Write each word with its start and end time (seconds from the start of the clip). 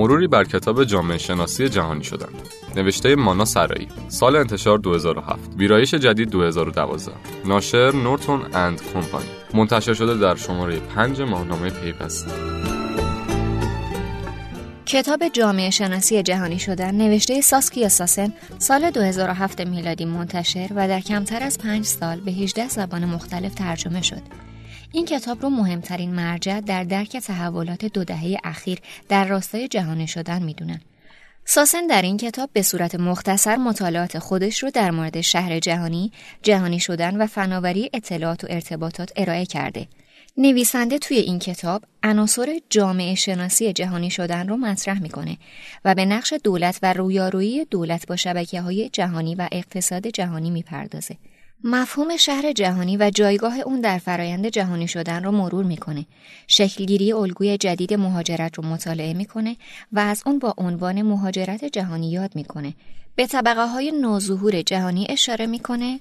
مروری 0.00 0.26
بر 0.26 0.44
کتاب 0.44 0.84
جامعه 0.84 1.18
شناسی 1.18 1.68
جهانی 1.68 2.04
شدن 2.04 2.28
نوشته 2.76 3.14
مانا 3.14 3.44
سرایی. 3.44 3.88
سال 4.08 4.36
انتشار 4.36 4.78
2007 4.78 5.40
ویرایش 5.56 5.94
جدید 5.94 6.30
2012 6.30 7.12
ناشر 7.44 7.94
نورتون 7.94 8.54
اند 8.54 8.82
کمپانی. 8.94 9.28
منتشر 9.54 9.94
شده 9.94 10.14
در 10.14 10.34
شماره 10.34 10.78
5 10.78 11.20
ماهنامه 11.20 11.70
پیوست. 11.70 12.26
کتاب 14.86 15.28
جامعه 15.28 15.70
شناسی 15.70 16.22
جهانی 16.22 16.58
شدن 16.58 16.94
نوشته 16.94 17.40
ساسکیا 17.40 17.88
ساسن 17.88 18.32
سال 18.58 18.90
2007 18.90 19.60
میلادی 19.60 20.04
منتشر 20.04 20.68
و 20.76 20.88
در 20.88 21.00
کمتر 21.00 21.42
از 21.42 21.58
پنج 21.58 21.84
سال 21.84 22.20
به 22.20 22.30
18 22.30 22.68
زبان 22.68 23.04
مختلف 23.04 23.54
ترجمه 23.54 24.02
شد. 24.02 24.49
این 24.92 25.06
کتاب 25.06 25.42
رو 25.42 25.50
مهمترین 25.50 26.14
مرجع 26.14 26.60
در 26.60 26.84
درک 26.84 27.16
تحولات 27.16 27.84
دو 27.84 28.04
دهه 28.04 28.36
اخیر 28.44 28.78
در 29.08 29.24
راستای 29.24 29.68
جهانی 29.68 30.06
شدن 30.06 30.42
می‌دونن. 30.42 30.80
ساسن 31.44 31.86
در 31.86 32.02
این 32.02 32.16
کتاب 32.16 32.50
به 32.52 32.62
صورت 32.62 32.94
مختصر 32.94 33.56
مطالعات 33.56 34.18
خودش 34.18 34.62
رو 34.62 34.70
در 34.70 34.90
مورد 34.90 35.20
شهر 35.20 35.58
جهانی، 35.58 36.12
جهانی 36.42 36.80
شدن 36.80 37.22
و 37.22 37.26
فناوری 37.26 37.90
اطلاعات 37.92 38.44
و 38.44 38.46
ارتباطات 38.50 39.12
ارائه 39.16 39.46
کرده. 39.46 39.88
نویسنده 40.36 40.98
توی 40.98 41.16
این 41.16 41.38
کتاب 41.38 41.84
عناصر 42.02 42.60
جامعه 42.70 43.14
شناسی 43.14 43.72
جهانی 43.72 44.10
شدن 44.10 44.48
رو 44.48 44.56
مطرح 44.56 45.02
می‌کنه 45.02 45.38
و 45.84 45.94
به 45.94 46.04
نقش 46.04 46.34
دولت 46.44 46.78
و 46.82 46.92
رویارویی 46.92 47.64
دولت 47.64 48.06
با 48.06 48.16
شبکه 48.16 48.60
های 48.60 48.88
جهانی 48.88 49.34
و 49.34 49.48
اقتصاد 49.52 50.06
جهانی 50.06 50.50
می‌پردازه. 50.50 51.16
مفهوم 51.64 52.16
شهر 52.16 52.52
جهانی 52.52 52.96
و 52.96 53.10
جایگاه 53.14 53.58
اون 53.58 53.80
در 53.80 53.98
فرایند 53.98 54.46
جهانی 54.46 54.88
شدن 54.88 55.24
رو 55.24 55.30
مرور 55.30 55.64
می‌کنه. 55.64 56.06
شکلگیری 56.46 57.12
الگوی 57.12 57.58
جدید 57.58 57.94
مهاجرت 57.94 58.54
رو 58.58 58.64
مطالعه 58.64 59.14
می‌کنه 59.14 59.56
و 59.92 59.98
از 59.98 60.22
اون 60.26 60.38
با 60.38 60.54
عنوان 60.58 61.02
مهاجرت 61.02 61.64
جهانی 61.64 62.10
یاد 62.10 62.36
می‌کنه. 62.36 62.74
به 63.16 63.26
طبقه 63.26 63.66
های 63.66 63.92
نوظهور 63.92 64.62
جهانی 64.62 65.06
اشاره 65.08 65.46
می‌کنه 65.46 66.00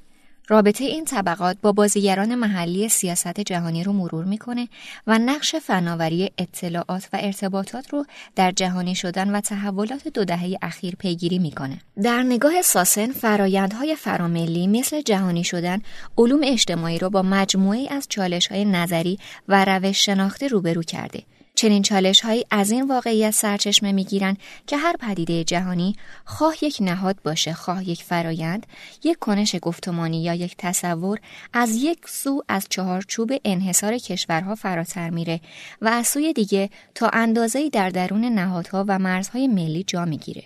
رابطه 0.51 0.83
این 0.83 1.05
طبقات 1.05 1.57
با 1.61 1.71
بازیگران 1.71 2.35
محلی 2.35 2.89
سیاست 2.89 3.39
جهانی 3.39 3.83
رو 3.83 3.93
مرور 3.93 4.25
می‌کنه 4.25 4.67
و 5.07 5.17
نقش 5.17 5.55
فناوری 5.55 6.31
اطلاعات 6.37 7.09
و 7.13 7.19
ارتباطات 7.21 7.89
رو 7.89 8.05
در 8.35 8.51
جهانی 8.51 8.95
شدن 8.95 9.35
و 9.35 9.41
تحولات 9.41 10.07
دو 10.07 10.25
دهه 10.25 10.57
اخیر 10.61 10.95
پیگیری 10.95 11.39
می‌کنه. 11.39 11.77
در 12.03 12.23
نگاه 12.23 12.61
ساسن 12.61 13.11
فرایندهای 13.11 13.95
فراملی 13.95 14.67
مثل 14.67 15.01
جهانی 15.01 15.43
شدن 15.43 15.81
علوم 16.17 16.41
اجتماعی 16.43 16.99
رو 16.99 17.09
با 17.09 17.21
مجموعی 17.21 17.87
از 17.87 18.07
چالش 18.09 18.47
های 18.47 18.65
نظری 18.65 19.19
و 19.47 19.65
روش 19.65 20.05
شناخته 20.05 20.47
روبرو 20.47 20.83
کرده. 20.83 21.23
چنین 21.59 21.81
چالش 21.81 22.21
هایی 22.21 22.45
از 22.51 22.71
این 22.71 22.87
واقعیت 22.87 23.31
سرچشمه 23.31 23.91
می 23.91 24.03
گیرن 24.03 24.37
که 24.67 24.77
هر 24.77 24.95
پدیده 24.97 25.43
جهانی 25.43 25.95
خواه 26.25 26.63
یک 26.63 26.77
نهاد 26.81 27.21
باشه 27.23 27.53
خواه 27.53 27.89
یک 27.89 28.03
فرایند 28.03 28.67
یک 29.03 29.19
کنش 29.19 29.55
گفتمانی 29.61 30.23
یا 30.23 30.33
یک 30.33 30.55
تصور 30.57 31.19
از 31.53 31.75
یک 31.75 31.99
سو 32.07 32.43
از 32.47 32.67
چهارچوب 32.69 33.31
انحصار 33.45 33.97
کشورها 33.97 34.55
فراتر 34.55 35.09
میره 35.09 35.41
و 35.81 35.87
از 35.87 36.07
سوی 36.07 36.33
دیگه 36.33 36.69
تا 36.95 37.09
اندازه‌ای 37.09 37.69
در 37.69 37.89
درون 37.89 38.25
نهادها 38.25 38.85
و 38.87 38.99
مرزهای 38.99 39.47
ملی 39.47 39.83
جا 39.83 40.05
می‌گیره. 40.05 40.43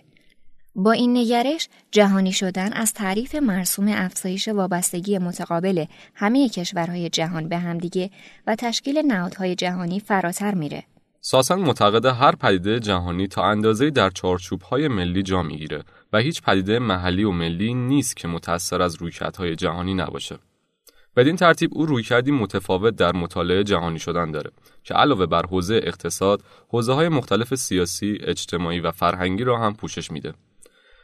با 0.75 0.91
این 0.91 1.17
نگرش 1.17 1.69
جهانی 1.91 2.31
شدن 2.31 2.73
از 2.73 2.93
تعریف 2.93 3.35
مرسوم 3.35 3.87
افزایش 3.87 4.47
وابستگی 4.47 5.17
متقابل 5.17 5.85
همه 6.15 6.49
کشورهای 6.49 7.09
جهان 7.09 7.49
به 7.49 7.57
همدیگه 7.57 8.09
و 8.47 8.55
تشکیل 8.55 9.01
نهادهای 9.05 9.55
جهانی 9.55 9.99
فراتر 9.99 10.53
میره. 10.53 10.83
ساسن 11.25 11.55
معتقد 11.55 12.05
هر 12.05 12.35
پدیده 12.35 12.79
جهانی 12.79 13.27
تا 13.27 13.43
اندازه 13.43 13.89
در 13.89 14.11
های 14.69 14.87
ملی 14.87 15.23
جا 15.23 15.43
می‌گیره 15.43 15.83
و 16.13 16.17
هیچ 16.17 16.41
پدیده 16.41 16.79
محلی 16.79 17.23
و 17.23 17.31
ملی 17.31 17.73
نیست 17.73 18.15
که 18.15 18.27
متأثر 18.27 18.81
از 18.81 18.95
رویکردهای 18.95 19.55
جهانی 19.55 19.93
نباشه. 19.93 20.37
بدین 21.15 21.35
ترتیب 21.35 21.69
او 21.73 21.85
رویکردی 21.85 22.31
متفاوت 22.31 22.95
در 22.95 23.11
مطالعه 23.11 23.63
جهانی 23.63 23.99
شدن 23.99 24.31
داره 24.31 24.51
که 24.83 24.93
علاوه 24.93 25.25
بر 25.25 25.45
حوزه 25.45 25.81
اقتصاد، 25.83 26.43
حوزه 26.67 26.93
های 26.93 27.09
مختلف 27.09 27.55
سیاسی، 27.55 28.17
اجتماعی 28.21 28.79
و 28.79 28.91
فرهنگی 28.91 29.43
را 29.43 29.57
هم 29.57 29.73
پوشش 29.73 30.11
میده. 30.11 30.33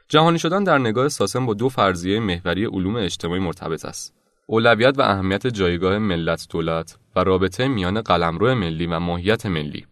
جهانی 0.10 0.40
شدن 0.40 0.64
در 0.64 0.78
نگاه 0.78 1.10
ساسن 1.10 1.46
با 1.46 1.54
دو 1.54 1.70
فرضیه 1.70 2.20
محوری 2.20 2.66
علوم 2.66 2.96
اجتماعی 2.96 3.42
مرتبط 3.42 3.86
است. 3.86 4.14
اولویت 4.48 5.00
و 5.00 5.02
اهمیت 5.02 5.48
جایگاه 5.48 5.98
ملت 5.98 6.48
دولت 6.50 6.98
و 7.16 7.24
رابطه 7.24 7.68
میان 7.68 8.02
قلمرو 8.02 8.56
ملی 8.56 8.86
و 8.86 9.00
ماهیت 9.00 9.46
ملی 9.46 9.86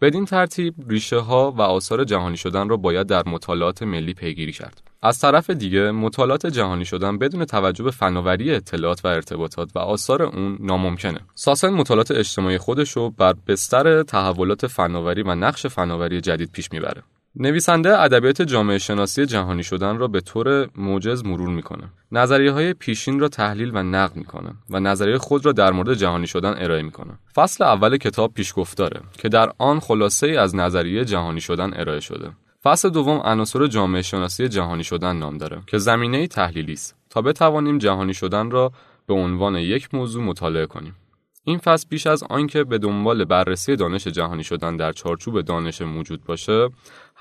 بدین 0.00 0.24
ترتیب 0.24 0.74
ریشه 0.88 1.18
ها 1.18 1.50
و 1.50 1.62
آثار 1.62 2.04
جهانی 2.04 2.36
شدن 2.36 2.68
را 2.68 2.76
باید 2.76 3.06
در 3.06 3.22
مطالعات 3.28 3.82
ملی 3.82 4.14
پیگیری 4.14 4.52
کرد. 4.52 4.82
از 5.02 5.18
طرف 5.18 5.50
دیگه 5.50 5.90
مطالعات 5.90 6.46
جهانی 6.46 6.84
شدن 6.84 7.18
بدون 7.18 7.44
توجه 7.44 7.84
به 7.84 7.90
فناوری 7.90 8.54
اطلاعات 8.54 9.04
و 9.04 9.08
ارتباطات 9.08 9.70
و 9.74 9.78
آثار 9.78 10.22
اون 10.22 10.58
ناممکنه. 10.60 11.20
ساسن 11.34 11.68
مطالعات 11.68 12.10
اجتماعی 12.10 12.58
خودش 12.58 12.90
رو 12.90 13.10
بر 13.10 13.34
بستر 13.46 14.02
تحولات 14.02 14.66
فناوری 14.66 15.22
و 15.22 15.34
نقش 15.34 15.66
فناوری 15.66 16.20
جدید 16.20 16.52
پیش 16.52 16.72
می‌بره. 16.72 17.02
نویسنده 17.36 18.00
ادبیات 18.00 18.42
جامعه 18.42 18.78
شناسی 18.78 19.26
جهانی 19.26 19.62
شدن 19.62 19.98
را 19.98 20.08
به 20.08 20.20
طور 20.20 20.68
موجز 20.76 21.24
مرور 21.24 21.48
می‌کنه. 21.48 21.84
نظریه 22.12 22.52
های 22.52 22.74
پیشین 22.74 23.20
را 23.20 23.28
تحلیل 23.28 23.70
و 23.74 23.82
نقد 23.82 24.16
می‌کنه 24.16 24.54
و 24.70 24.80
نظریه 24.80 25.18
خود 25.18 25.46
را 25.46 25.52
در 25.52 25.70
مورد 25.72 25.94
جهانی 25.94 26.26
شدن 26.26 26.54
ارائه 26.56 26.82
می‌کنه. 26.82 27.18
فصل 27.34 27.64
اول 27.64 27.96
کتاب 27.96 28.34
پیشگفتاره 28.34 29.00
که 29.18 29.28
در 29.28 29.52
آن 29.58 29.80
خلاصه 29.80 30.26
ای 30.26 30.36
از 30.36 30.56
نظریه 30.56 31.04
جهانی 31.04 31.40
شدن 31.40 31.70
ارائه 31.74 32.00
شده. 32.00 32.30
فصل 32.62 32.88
دوم 32.88 33.20
عناصر 33.24 33.66
جامعه 33.66 34.02
شناسی 34.02 34.48
جهانی 34.48 34.84
شدن 34.84 35.16
نام 35.16 35.38
داره 35.38 35.62
که 35.66 35.78
زمینه 35.78 36.26
تحلیلی 36.26 36.72
است 36.72 36.96
تا 37.10 37.22
بتوانیم 37.22 37.78
جهانی 37.78 38.14
شدن 38.14 38.50
را 38.50 38.72
به 39.06 39.14
عنوان 39.14 39.54
یک 39.56 39.94
موضوع 39.94 40.24
مطالعه 40.24 40.66
کنیم. 40.66 40.96
این 41.44 41.58
فصل 41.58 41.86
بیش 41.90 42.06
از 42.06 42.22
آنکه 42.30 42.64
به 42.64 42.78
دنبال 42.78 43.24
بررسی 43.24 43.76
دانش 43.76 44.06
جهانی 44.06 44.44
شدن 44.44 44.76
در 44.76 44.92
چارچوب 44.92 45.40
دانش 45.40 45.82
موجود 45.82 46.24
باشه 46.24 46.68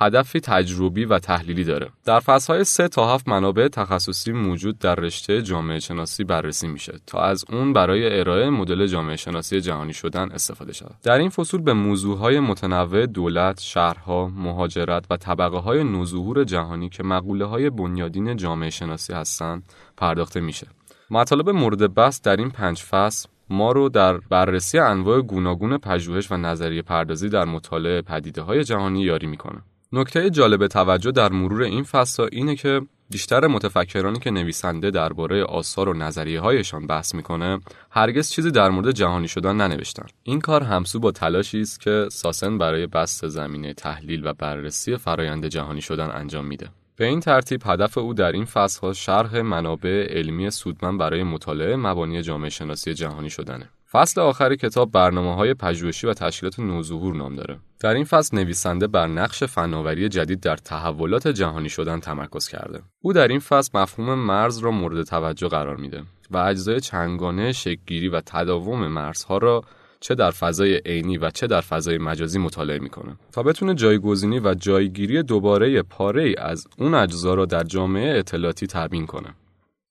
هدفی 0.02 0.40
تجربی 0.40 1.06
و 1.06 1.20
تحلیلی 1.20 1.64
داره. 1.64 1.90
در 2.06 2.20
فصلهای 2.20 2.64
سه 2.64 2.88
تا 2.88 3.16
هفت 3.16 3.28
منابع 3.28 3.68
تخصصی 3.68 4.32
موجود 4.32 4.80
در 4.80 4.96
رشته 4.96 5.42
جامعه 5.42 5.80
شناسی 5.80 6.24
بررسی 6.24 6.68
میشه 6.68 6.94
تا 7.08 7.22
از 7.22 7.46
اون 7.50 7.74
برای 7.74 8.20
ارائه 8.20 8.50
مدل 8.50 8.88
جامعه 8.88 9.16
شناسی 9.16 9.62
جهانی 9.62 9.94
شدن 9.94 10.32
استفاده 10.32 10.74
شود. 10.74 10.96
در 11.04 11.18
این 11.18 11.30
فصول 11.30 11.62
به 11.62 11.74
موضوعهای 11.74 12.40
متنوع 12.40 13.06
دولت 13.06 13.59
شهرها 13.59 14.28
مهاجرت 14.28 15.06
و 15.09 15.18
طبقه 15.18 15.58
های 15.58 15.84
نوظهور 15.84 16.44
جهانی 16.44 16.90
که 16.90 17.04
مقوله 17.04 17.46
های 17.46 17.70
بنیادین 17.70 18.36
جامعه 18.36 18.70
شناسی 18.70 19.14
هستند 19.14 19.64
پرداخته 19.98 20.40
میشه. 20.40 20.68
مطالب 21.09 21.50
مورد 21.50 21.94
بحث 21.94 22.22
در 22.22 22.38
این 22.38 22.50
پنج 22.50 22.84
فصل 22.84 23.30
ما 23.50 23.72
رو 23.72 23.90
در 23.90 24.18
بررسی 24.18 24.80
انواع 24.80 25.22
گوناگون 25.22 25.78
پژوهش 25.78 26.32
و 26.32 26.38
نظریه 26.38 26.82
پردازی 26.82 27.30
در 27.30 27.46
مطالعه 27.46 28.02
پدیده 28.02 28.42
های 28.42 28.64
جهانی 28.64 29.02
یاری 29.02 29.28
می‌کنه. 29.28 29.62
نکته 29.94 30.30
جالب 30.30 30.68
توجه 30.68 31.12
در 31.12 31.32
مرور 31.32 31.62
این 31.62 31.84
فصل 31.84 32.28
اینه 32.32 32.56
که 32.56 32.82
بیشتر 33.10 33.48
متفکرانی 33.48 34.20
که 34.20 34.32
نویسنده 34.32 34.92
درباره 34.92 35.44
آثار 35.44 35.90
و 35.90 35.94
نظریه 35.94 36.42
هایشان 36.42 36.88
بحث 36.88 37.16
می‌کنه 37.16 37.60
هرگز 37.92 38.30
چیزی 38.30 38.52
در 38.52 38.70
مورد 38.70 38.92
جهانی 38.92 39.28
شدن 39.28 39.56
ننوشتن 39.56 40.06
این 40.24 40.40
کار 40.40 40.64
همسو 40.64 41.00
با 41.00 41.12
تلاشی 41.12 41.62
است 41.62 41.80
که 41.80 42.08
ساسن 42.12 42.58
برای 42.58 42.88
بست 42.88 43.28
زمینه 43.28 43.74
تحلیل 43.74 44.28
و 44.28 44.34
بررسی 44.34 44.98
فرایند 44.98 45.46
جهانی 45.46 45.82
شدن 45.82 46.12
انجام 46.12 46.46
میده 46.46 46.70
به 46.96 47.06
این 47.06 47.20
ترتیب 47.20 47.62
هدف 47.66 47.98
او 47.98 48.14
در 48.14 48.32
این 48.32 48.46
فصلها 48.46 48.94
شرح 48.94 49.42
منابع 49.42 50.08
علمی 50.10 50.50
سودمند 50.50 51.00
برای 51.00 51.24
مطالعه 51.24 51.76
مبانی 51.76 52.22
جامعه 52.22 52.50
شناسی 52.50 52.94
جهانی 52.94 53.30
شدنه. 53.30 53.70
فصل 53.92 54.22
آخر 54.22 54.56
کتاب 54.56 54.92
برنامه 54.92 55.36
های 55.36 55.53
پژوهشی 55.53 56.08
و 56.08 56.14
تشکیلات 56.14 56.59
نوظهور 56.59 57.16
نام 57.16 57.36
داره. 57.36 57.59
در 57.80 57.94
این 57.94 58.06
فصل 58.06 58.38
نویسنده 58.38 58.88
بر 58.88 59.08
نقش 59.08 59.44
فناوری 59.44 60.09
جدید 60.09 60.40
در 60.40 60.58
تحولات 60.58 61.28
جهانی 61.28 61.70
شدن 61.70 62.00
تمرکز 62.00 62.47
کرده. 62.47 62.82
او 63.02 63.14
در 63.14 63.28
این 63.28 63.40
فصل 63.40 63.80
مفهوم 63.80 64.14
مرز 64.14 64.58
را 64.58 64.72
مورد 64.72 65.03
توجه 65.03 65.47
قرار 65.47 65.76
میده 65.76 66.03
و 66.32 66.38
اجزای 66.38 66.80
چنگانه 66.80 67.52
شکلگیری 67.52 68.09
و 68.09 68.22
تداوم 68.22 68.88
مرزها 68.88 69.38
را 69.38 69.62
چه 70.00 70.16
در 70.16 70.32
فضای 70.32 70.82
عینی 70.85 71.18
و 71.18 71.30
چه 71.30 71.47
در 71.47 71.62
فضای 71.62 71.97
مجازی 71.97 72.40
مطالعه 72.40 72.80
می‌کنه 72.80 73.18
تا 73.32 73.44
بتونه 73.44 73.74
جایگزینی 73.74 74.40
و 74.40 74.53
جایگیری 74.53 75.24
دوباره 75.24 75.82
پاره 75.82 76.24
ای 76.24 76.35
از 76.35 76.68
اون 76.78 76.94
اجزا 76.94 77.34
را 77.34 77.46
در 77.46 77.64
جامعه 77.64 78.20
اطلاعاتی 78.20 78.68
تبیین 78.68 79.06
کنه 79.06 79.35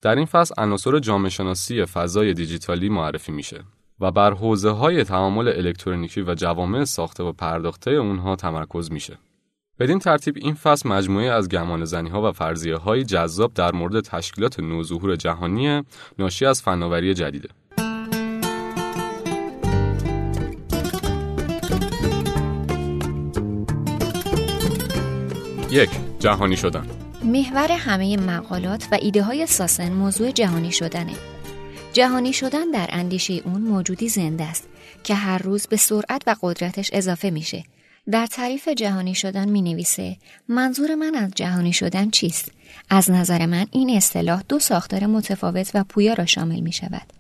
در 0.02 0.16
این 0.16 0.26
فصل 0.26 0.54
عناصر 0.58 0.98
جامعه 0.98 1.30
شناسی 1.30 1.84
فضای 1.84 2.34
دیجیتالی 2.34 2.88
معرفی 2.88 3.32
میشه 3.32 3.64
و 4.00 4.10
بر 4.10 4.34
حوزه 4.34 4.70
های 4.70 5.04
تعامل 5.04 5.48
الکترونیکی 5.48 6.20
و 6.20 6.34
جوامع 6.34 6.84
ساخته 6.84 7.22
و 7.22 7.32
پرداخته 7.32 7.90
اونها 7.90 8.36
تمرکز 8.36 8.92
میشه. 8.92 9.18
بدین 9.78 9.98
ترتیب 9.98 10.36
این 10.36 10.54
فصل 10.54 10.88
مجموعه 10.88 11.30
از 11.30 11.48
گمان 11.48 11.84
زنی 11.84 12.08
ها 12.08 12.28
و 12.28 12.32
فرضیه 12.32 12.76
های 12.76 13.04
جذاب 13.04 13.54
در 13.54 13.72
مورد 13.72 14.00
تشکیلات 14.00 14.60
نوظهور 14.60 15.16
جهانی 15.16 15.82
ناشی 16.18 16.46
از 16.46 16.62
فناوری 16.62 17.14
جدیده. 17.14 17.48
یک 25.70 25.90
جهانی 26.18 26.56
شدن. 26.56 26.86
محور 27.24 27.72
همه 27.72 28.16
مقالات 28.16 28.88
و 28.92 28.98
ایده 29.00 29.22
های 29.22 29.46
ساسن 29.46 29.92
موضوع 29.92 30.30
جهانی 30.30 30.72
شدنه. 30.72 31.37
جهانی 31.92 32.32
شدن 32.32 32.70
در 32.70 32.88
اندیشه 32.92 33.42
اون 33.44 33.60
موجودی 33.60 34.08
زنده 34.08 34.44
است 34.44 34.68
که 35.04 35.14
هر 35.14 35.38
روز 35.38 35.66
به 35.66 35.76
سرعت 35.76 36.22
و 36.26 36.36
قدرتش 36.42 36.90
اضافه 36.92 37.30
میشه 37.30 37.64
در 38.10 38.26
تعریف 38.26 38.68
جهانی 38.68 39.14
شدن 39.14 39.48
می 39.48 39.62
نویسه 39.62 40.16
منظور 40.48 40.94
من 40.94 41.14
از 41.14 41.30
جهانی 41.34 41.72
شدن 41.72 42.10
چیست؟ 42.10 42.52
از 42.90 43.10
نظر 43.10 43.46
من 43.46 43.66
این 43.70 43.90
اصطلاح 43.90 44.42
دو 44.48 44.58
ساختار 44.58 45.06
متفاوت 45.06 45.70
و 45.74 45.84
پویا 45.84 46.12
را 46.12 46.26
شامل 46.26 46.60
می 46.60 46.72
شود. 46.72 47.12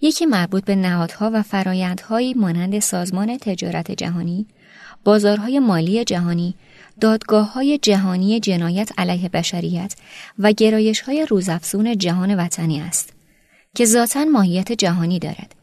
یکی 0.00 0.26
مربوط 0.26 0.64
به 0.64 0.76
نهادها 0.76 1.30
و 1.34 1.42
فرایندهایی 1.42 2.34
مانند 2.34 2.78
سازمان 2.78 3.38
تجارت 3.38 3.90
جهانی، 3.90 4.46
بازارهای 5.04 5.58
مالی 5.58 6.04
جهانی، 6.04 6.54
دادگاه 7.00 7.52
های 7.52 7.78
جهانی 7.78 8.40
جنایت 8.40 8.90
علیه 8.98 9.28
بشریت 9.28 9.94
و 10.38 10.52
گرایش 10.52 11.00
های 11.00 11.26
روزافزون 11.30 11.98
جهان 11.98 12.34
وطنی 12.34 12.80
است 12.80 13.12
که 13.74 13.84
ذاتا 13.84 14.24
ماهیت 14.24 14.72
جهانی 14.72 15.18
دارد. 15.18 15.54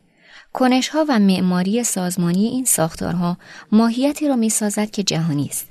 کنشها 0.53 1.05
و 1.09 1.19
معماری 1.19 1.83
سازمانی 1.83 2.45
این 2.47 2.65
ساختارها 2.65 3.37
ماهیتی 3.71 4.27
را 4.27 4.35
می 4.35 4.49
سازد 4.49 4.91
که 4.91 5.03
جهانی 5.03 5.45
است. 5.45 5.69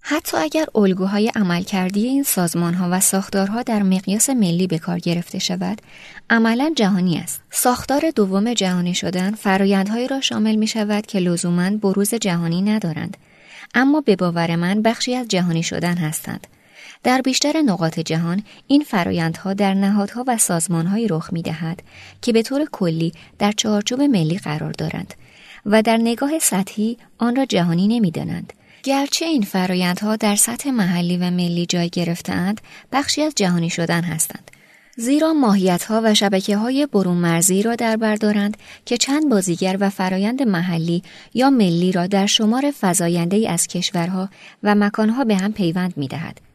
حتی 0.00 0.36
اگر 0.36 0.66
الگوهای 0.74 1.32
عملکردی 1.34 2.06
این 2.06 2.22
سازمانها 2.22 2.88
و 2.90 3.00
ساختارها 3.00 3.62
در 3.62 3.82
مقیاس 3.82 4.30
ملی 4.30 4.66
به 4.66 4.78
کار 4.78 4.98
گرفته 4.98 5.38
شود، 5.38 5.80
عملا 6.30 6.72
جهانی 6.76 7.18
است. 7.18 7.40
ساختار 7.50 8.10
دوم 8.10 8.54
جهانی 8.54 8.94
شدن 8.94 9.34
فرایندهایی 9.34 10.08
را 10.08 10.20
شامل 10.20 10.54
می 10.54 10.66
شود 10.66 11.06
که 11.06 11.18
لزوما 11.18 11.70
بروز 11.70 12.14
جهانی 12.14 12.62
ندارند، 12.62 13.16
اما 13.74 14.00
به 14.00 14.16
باور 14.16 14.56
من 14.56 14.82
بخشی 14.82 15.14
از 15.14 15.28
جهانی 15.28 15.62
شدن 15.62 15.96
هستند. 15.96 16.46
در 17.04 17.20
بیشتر 17.20 17.62
نقاط 17.62 18.00
جهان 18.00 18.42
این 18.66 18.84
فرایندها 18.84 19.54
در 19.54 19.74
نهادها 19.74 20.24
و 20.26 20.38
سازمانهایی 20.38 21.08
رخ 21.08 21.32
می 21.32 21.42
دهد 21.42 21.82
که 22.22 22.32
به 22.32 22.42
طور 22.42 22.64
کلی 22.72 23.12
در 23.38 23.52
چارچوب 23.52 24.02
ملی 24.02 24.38
قرار 24.38 24.72
دارند 24.72 25.14
و 25.66 25.82
در 25.82 25.96
نگاه 25.96 26.38
سطحی 26.38 26.96
آن 27.18 27.36
را 27.36 27.44
جهانی 27.44 27.88
نمی 27.88 28.10
دانند. 28.10 28.52
گرچه 28.82 29.24
این 29.24 29.42
فرایندها 29.42 30.16
در 30.16 30.36
سطح 30.36 30.70
محلی 30.70 31.16
و 31.16 31.30
ملی 31.30 31.66
جای 31.66 31.88
گرفتهاند 31.88 32.60
بخشی 32.92 33.22
از 33.22 33.32
جهانی 33.36 33.70
شدن 33.70 34.02
هستند 34.02 34.50
زیرا 34.96 35.32
ماهیت 35.32 35.84
ها 35.84 36.00
و 36.04 36.14
شبکه 36.14 36.56
های 36.56 36.86
برون 36.86 37.16
مرزی 37.16 37.62
را 37.62 37.74
در 37.74 37.96
بردارند 37.96 38.56
که 38.86 38.96
چند 38.96 39.28
بازیگر 39.30 39.76
و 39.80 39.90
فرایند 39.90 40.42
محلی 40.42 41.02
یا 41.34 41.50
ملی 41.50 41.92
را 41.92 42.06
در 42.06 42.26
شمار 42.26 42.72
فزاینده 42.80 43.50
از 43.50 43.66
کشورها 43.66 44.28
و 44.62 44.74
مکانها 44.74 45.24
به 45.24 45.36
هم 45.36 45.52
پیوند 45.52 45.96
می 45.96 46.08
دهد. 46.08 46.51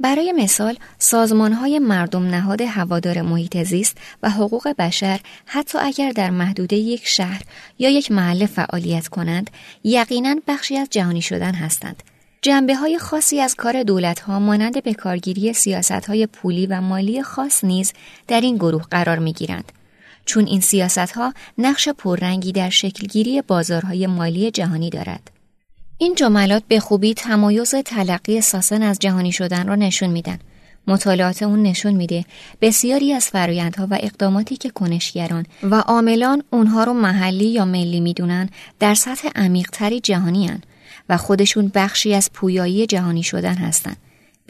برای 0.00 0.32
مثال 0.32 0.76
سازمان 0.98 1.52
های 1.52 1.78
مردم 1.78 2.26
نهاد 2.26 2.60
هوادار 2.60 3.22
محیط 3.22 3.62
زیست 3.62 3.96
و 4.22 4.30
حقوق 4.30 4.68
بشر 4.78 5.20
حتی 5.46 5.78
اگر 5.78 6.10
در 6.10 6.30
محدوده 6.30 6.76
یک 6.76 7.06
شهر 7.06 7.42
یا 7.78 7.90
یک 7.90 8.12
محله 8.12 8.46
فعالیت 8.46 9.08
کنند 9.08 9.50
یقینا 9.84 10.36
بخشی 10.46 10.76
از 10.76 10.88
جهانی 10.90 11.22
شدن 11.22 11.54
هستند 11.54 12.02
جنبه 12.42 12.74
های 12.74 12.98
خاصی 12.98 13.40
از 13.40 13.54
کار 13.54 13.82
دولت 13.82 14.20
ها 14.20 14.38
مانند 14.38 14.82
به 14.82 14.94
کارگیری 14.94 15.52
سیاست 15.52 16.06
های 16.06 16.26
پولی 16.26 16.66
و 16.66 16.80
مالی 16.80 17.22
خاص 17.22 17.64
نیز 17.64 17.92
در 18.28 18.40
این 18.40 18.56
گروه 18.56 18.82
قرار 18.90 19.18
می 19.18 19.32
گیرند. 19.32 19.72
چون 20.24 20.46
این 20.46 20.60
سیاست 20.60 20.98
ها 20.98 21.34
نقش 21.58 21.88
پررنگی 21.88 22.52
در 22.52 22.70
شکلگیری 22.70 23.42
بازارهای 23.42 24.06
مالی 24.06 24.50
جهانی 24.50 24.90
دارد. 24.90 25.39
این 26.02 26.14
جملات 26.14 26.62
به 26.68 26.80
خوبی 26.80 27.14
تمایز 27.14 27.74
تلقی 27.74 28.40
ساسن 28.40 28.82
از 28.82 28.98
جهانی 28.98 29.32
شدن 29.32 29.66
را 29.66 29.74
نشون 29.74 30.10
میدن. 30.10 30.38
مطالعات 30.86 31.42
اون 31.42 31.62
نشون 31.62 31.94
میده 31.94 32.24
بسیاری 32.60 33.12
از 33.12 33.28
فرایندها 33.28 33.86
و 33.90 33.98
اقداماتی 34.00 34.56
که 34.56 34.70
کنشگران 34.70 35.46
و 35.62 35.74
عاملان 35.74 36.42
اونها 36.50 36.84
رو 36.84 36.92
محلی 36.92 37.44
یا 37.44 37.64
ملی 37.64 38.00
می‌دونن 38.00 38.48
در 38.78 38.94
سطح 38.94 39.28
عمیقتری 39.34 40.00
جهانی 40.00 40.46
هن 40.46 40.62
و 41.08 41.16
خودشون 41.16 41.72
بخشی 41.74 42.14
از 42.14 42.30
پویایی 42.32 42.86
جهانی 42.86 43.22
شدن 43.22 43.54
هستند. 43.54 43.96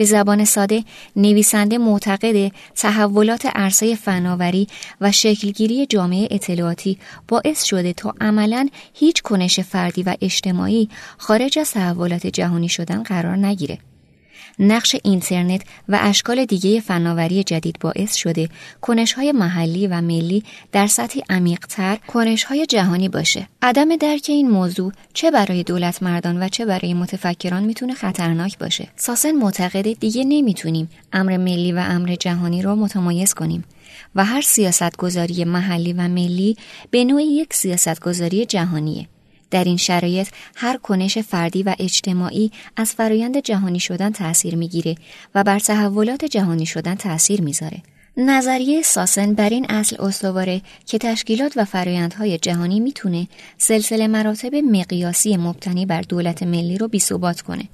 به 0.00 0.06
زبان 0.06 0.44
ساده 0.44 0.84
نویسنده 1.16 1.78
معتقد 1.78 2.52
تحولات 2.74 3.46
عرصه 3.46 3.94
فناوری 3.94 4.66
و 5.00 5.12
شکلگیری 5.12 5.86
جامعه 5.86 6.28
اطلاعاتی 6.30 6.98
باعث 7.28 7.62
شده 7.62 7.92
تا 7.92 8.14
عملا 8.20 8.68
هیچ 8.94 9.22
کنش 9.22 9.60
فردی 9.60 10.02
و 10.02 10.16
اجتماعی 10.20 10.88
خارج 11.18 11.58
از 11.58 11.70
تحولات 11.70 12.26
جهانی 12.26 12.68
شدن 12.68 13.02
قرار 13.02 13.36
نگیره. 13.36 13.78
نقش 14.60 14.96
اینترنت 15.02 15.62
و 15.88 15.98
اشکال 16.00 16.44
دیگه 16.44 16.80
فناوری 16.80 17.44
جدید 17.44 17.76
باعث 17.80 18.14
شده 18.14 18.48
کنشهای 18.80 19.32
محلی 19.32 19.86
و 19.86 20.00
ملی 20.00 20.44
در 20.72 20.86
سطحی 20.86 21.22
عمیقتر 21.30 21.96
کنشهای 21.96 22.66
جهانی 22.66 23.08
باشه. 23.08 23.48
عدم 23.62 23.96
درک 23.96 24.26
این 24.28 24.50
موضوع 24.50 24.92
چه 25.14 25.30
برای 25.30 25.62
دولت 25.62 26.02
مردان 26.02 26.42
و 26.42 26.48
چه 26.48 26.64
برای 26.64 26.94
متفکران 26.94 27.64
می‌تونه 27.64 27.94
خطرناک 27.94 28.58
باشه. 28.58 28.88
ساسن 28.96 29.32
معتقده 29.32 29.92
دیگه 29.94 30.24
نمی‌تونیم 30.24 30.90
امر 31.12 31.36
ملی 31.36 31.72
و 31.72 31.84
امر 31.88 32.14
جهانی 32.14 32.62
رو 32.62 32.76
متمایز 32.76 33.34
کنیم. 33.34 33.64
و 34.14 34.24
هر 34.24 34.40
سیاستگذاری 34.40 35.44
محلی 35.44 35.92
و 35.92 36.08
ملی 36.08 36.56
به 36.90 37.04
نوعی 37.04 37.26
یک 37.26 37.54
سیاستگذاری 37.54 38.46
جهانیه. 38.46 39.06
در 39.50 39.64
این 39.64 39.76
شرایط 39.76 40.28
هر 40.56 40.76
کنش 40.76 41.18
فردی 41.18 41.62
و 41.62 41.74
اجتماعی 41.78 42.50
از 42.76 42.92
فرایند 42.92 43.38
جهانی 43.38 43.80
شدن 43.80 44.10
تأثیر 44.12 44.56
می‌گیره 44.56 44.94
و 45.34 45.44
بر 45.44 45.58
تحولات 45.58 46.24
جهانی 46.24 46.66
شدن 46.66 46.94
تأثیر 46.94 47.40
می‌ذاره. 47.40 47.82
نظریه 48.16 48.82
ساسن 48.82 49.34
بر 49.34 49.48
این 49.48 49.66
اصل 49.68 49.96
استواره 50.02 50.62
که 50.86 50.98
تشکیلات 50.98 51.52
و 51.56 51.64
فرایندهای 51.64 52.38
جهانی 52.38 52.80
می‌تونه 52.80 53.28
سلسله 53.58 54.08
مراتب 54.08 54.54
مقیاسی 54.54 55.36
مبتنی 55.36 55.86
بر 55.86 56.02
دولت 56.02 56.42
ملی 56.42 56.78
رو 56.78 56.88
بیثبات 56.88 57.40
کنه 57.40 57.68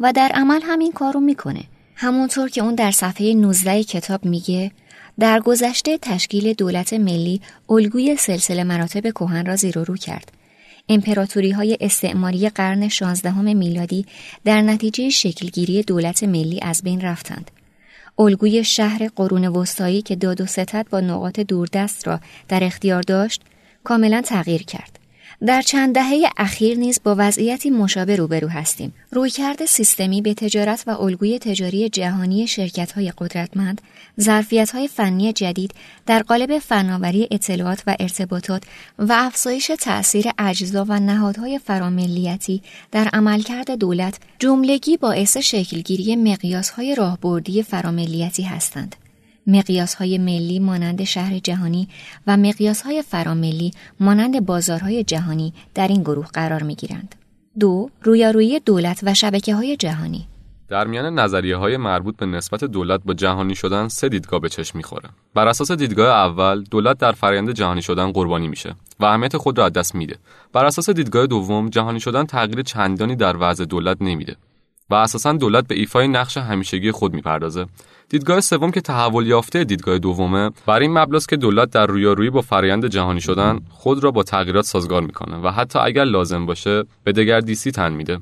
و 0.00 0.12
در 0.12 0.32
عمل 0.34 0.60
همین 0.62 0.92
کار 0.92 1.12
رو 1.12 1.20
می‌کنه. 1.20 1.64
همونطور 1.94 2.48
که 2.48 2.62
اون 2.62 2.74
در 2.74 2.90
صفحه 2.90 3.34
19 3.34 3.82
کتاب 3.84 4.24
میگه 4.24 4.70
در 5.18 5.40
گذشته 5.40 5.98
تشکیل 5.98 6.52
دولت 6.52 6.92
ملی 6.92 7.40
الگوی 7.70 8.16
سلسله 8.16 8.64
مراتب 8.64 9.10
کهن 9.10 9.46
را 9.46 9.56
زیر 9.56 9.78
و 9.78 9.84
رو 9.84 9.96
کرد 9.96 10.32
امپراتوری 10.88 11.50
های 11.50 11.78
استعماری 11.80 12.48
قرن 12.48 12.88
16 12.88 13.40
میلادی 13.40 14.06
در 14.44 14.62
نتیجه 14.62 15.08
شکلگیری 15.08 15.82
دولت 15.82 16.22
ملی 16.22 16.60
از 16.62 16.82
بین 16.82 17.00
رفتند. 17.00 17.50
الگوی 18.18 18.64
شهر 18.64 19.10
قرون 19.16 19.46
وسطایی 19.46 20.02
که 20.02 20.16
داد 20.16 20.40
و 20.40 20.46
ستد 20.46 20.86
با 20.90 21.00
نقاط 21.00 21.40
دوردست 21.40 22.06
را 22.06 22.20
در 22.48 22.64
اختیار 22.64 23.02
داشت 23.02 23.42
کاملا 23.84 24.20
تغییر 24.20 24.62
کرد. 24.62 24.95
در 25.46 25.62
چند 25.62 25.94
دهه 25.94 26.30
اخیر 26.36 26.78
نیز 26.78 27.00
با 27.04 27.14
وضعیتی 27.18 27.70
مشابه 27.70 28.16
روبرو 28.16 28.48
هستیم. 28.48 28.94
رویکرد 29.10 29.64
سیستمی 29.64 30.22
به 30.22 30.34
تجارت 30.34 30.84
و 30.86 30.90
الگوی 30.90 31.38
تجاری 31.38 31.88
جهانی 31.88 32.46
های 32.94 33.12
قدرتمند، 33.18 33.80
های 34.72 34.88
فنی 34.88 35.32
جدید 35.32 35.74
در 36.06 36.22
قالب 36.22 36.58
فناوری 36.58 37.28
اطلاعات 37.30 37.82
و 37.86 37.96
ارتباطات 38.00 38.62
و 38.98 39.12
افزایش 39.12 39.70
تأثیر 39.80 40.26
اجزا 40.38 40.84
و 40.88 41.00
نهادهای 41.00 41.58
فراملیتی 41.58 42.62
در 42.92 43.08
عملکرد 43.08 43.70
دولت 43.70 44.18
جملگی 44.38 44.96
باعث 44.96 45.36
شکلگیری 45.36 46.36
های 46.76 46.94
راهبردی 46.94 47.62
فراملیتی 47.62 48.42
هستند. 48.42 48.96
مقیاس 49.46 49.94
های 49.94 50.18
ملی 50.18 50.58
مانند 50.58 51.04
شهر 51.04 51.38
جهانی 51.38 51.88
و 52.26 52.36
مقیاس 52.36 52.82
های 52.82 53.02
فراملی 53.02 53.70
مانند 54.00 54.46
بازارهای 54.46 55.04
جهانی 55.04 55.52
در 55.74 55.88
این 55.88 56.00
گروه 56.02 56.26
قرار 56.26 56.62
می 56.62 56.74
گیرند. 56.74 57.14
دو، 57.60 57.90
رویارویی 58.02 58.60
دولت 58.60 59.00
و 59.02 59.14
شبکه 59.14 59.54
های 59.54 59.76
جهانی 59.76 60.26
در 60.68 60.86
میان 60.86 61.18
نظریه 61.18 61.56
های 61.56 61.76
مربوط 61.76 62.16
به 62.16 62.26
نسبت 62.26 62.64
دولت 62.64 63.00
با 63.04 63.14
جهانی 63.14 63.54
شدن 63.54 63.88
سه 63.88 64.08
دیدگاه 64.08 64.40
به 64.40 64.48
چشم 64.48 64.78
می‌خوره. 64.78 65.08
بر 65.34 65.48
اساس 65.48 65.72
دیدگاه 65.72 66.08
اول، 66.08 66.64
دولت 66.70 66.98
در 66.98 67.12
فرآیند 67.12 67.50
جهانی 67.50 67.82
شدن 67.82 68.12
قربانی 68.12 68.48
میشه 68.48 68.74
و 69.00 69.04
اهمیت 69.04 69.36
خود 69.36 69.58
را 69.58 69.66
از 69.66 69.72
دست 69.72 69.94
میده. 69.94 70.16
بر 70.52 70.64
اساس 70.64 70.90
دیدگاه 70.90 71.26
دوم، 71.26 71.68
جهانی 71.68 72.00
شدن 72.00 72.24
تغییر 72.24 72.62
چندانی 72.62 73.16
در 73.16 73.36
وضع 73.40 73.64
دولت 73.64 73.96
نمیده 74.00 74.36
و 74.90 74.94
اساسا 74.94 75.32
دولت 75.32 75.66
به 75.66 75.74
ایفای 75.74 76.08
نقش 76.08 76.36
همیشگی 76.36 76.90
خود 76.90 77.14
می‌پردازه 77.14 77.66
دیدگاه 78.08 78.40
سوم 78.40 78.70
که 78.70 78.80
تحول 78.80 79.26
یافته 79.26 79.64
دیدگاه 79.64 79.98
دومه 79.98 80.50
بر 80.66 80.80
این 80.80 80.98
مبلغ 80.98 81.26
که 81.26 81.36
دولت 81.36 81.70
در 81.70 81.86
رویارویی 81.86 82.30
با 82.30 82.40
فرایند 82.40 82.86
جهانی 82.86 83.20
شدن 83.20 83.60
خود 83.70 84.04
را 84.04 84.10
با 84.10 84.22
تغییرات 84.22 84.64
سازگار 84.64 85.02
می‌کنه 85.02 85.36
و 85.36 85.48
حتی 85.48 85.78
اگر 85.78 86.04
لازم 86.04 86.46
باشه 86.46 86.84
به 87.04 87.12
دگردیسی 87.12 87.70
تن 87.70 87.92
میده 87.92 88.18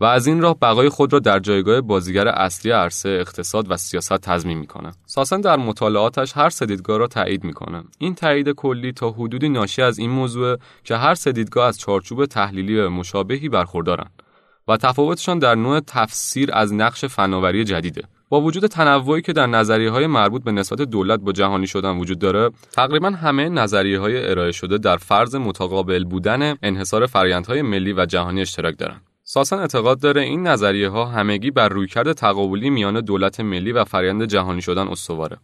و 0.00 0.04
از 0.04 0.26
این 0.26 0.40
راه 0.40 0.56
بقای 0.62 0.88
خود 0.88 1.12
را 1.12 1.18
در 1.18 1.38
جایگاه 1.38 1.80
بازیگر 1.80 2.28
اصلی 2.28 2.70
عرصه 2.70 3.08
اقتصاد 3.08 3.70
و 3.70 3.76
سیاست 3.76 4.16
تضمین 4.16 4.58
می‌کنه. 4.58 4.92
ساسن 5.06 5.40
در 5.40 5.56
مطالعاتش 5.56 6.36
هر 6.36 6.50
سه 6.50 6.66
دیدگاه 6.66 6.98
را 6.98 7.06
تایید 7.06 7.44
می‌کنه. 7.44 7.84
این 7.98 8.14
تایید 8.14 8.50
کلی 8.50 8.92
تا 8.92 9.10
حدودی 9.10 9.48
ناشی 9.48 9.82
از 9.82 9.98
این 9.98 10.10
موضوع 10.10 10.56
که 10.84 10.96
هر 10.96 11.14
سه 11.14 11.32
دیدگاه 11.32 11.68
از 11.68 11.78
چارچوب 11.78 12.26
تحلیلی 12.26 12.88
مشابهی 12.88 13.48
برخوردارند. 13.48 14.22
و 14.68 14.76
تفاوتشان 14.76 15.38
در 15.38 15.54
نوع 15.54 15.80
تفسیر 15.80 16.50
از 16.52 16.74
نقش 16.74 17.04
فناوری 17.04 17.64
جدیده. 17.64 18.02
با 18.28 18.40
وجود 18.40 18.66
تنوعی 18.66 19.22
که 19.22 19.32
در 19.32 19.46
نظریه 19.46 19.90
های 19.90 20.06
مربوط 20.06 20.44
به 20.44 20.52
نسبت 20.52 20.82
دولت 20.82 21.20
با 21.20 21.32
جهانی 21.32 21.66
شدن 21.66 21.98
وجود 21.98 22.18
داره 22.18 22.50
تقریبا 22.72 23.10
همه 23.10 23.48
نظریه 23.48 24.00
های 24.00 24.30
ارائه 24.30 24.52
شده 24.52 24.78
در 24.78 24.96
فرض 24.96 25.34
متقابل 25.34 26.04
بودن 26.04 26.56
انحصار 26.62 27.06
فرآیندهای 27.06 27.62
ملی 27.62 27.92
و 27.92 28.06
جهانی 28.06 28.40
اشتراک 28.40 28.78
دارند. 28.78 29.00
ساسن 29.24 29.58
اعتقاد 29.58 30.00
داره 30.00 30.20
این 30.20 30.46
نظریه 30.46 30.88
ها 30.88 31.04
همگی 31.04 31.50
بر 31.50 31.68
رویکرد 31.68 32.12
تقابلی 32.12 32.70
میان 32.70 33.00
دولت 33.00 33.40
ملی 33.40 33.72
و 33.72 33.84
فرآیند 33.84 34.24
جهانی 34.24 34.62
شدن 34.62 34.88
استواره. 34.88 35.36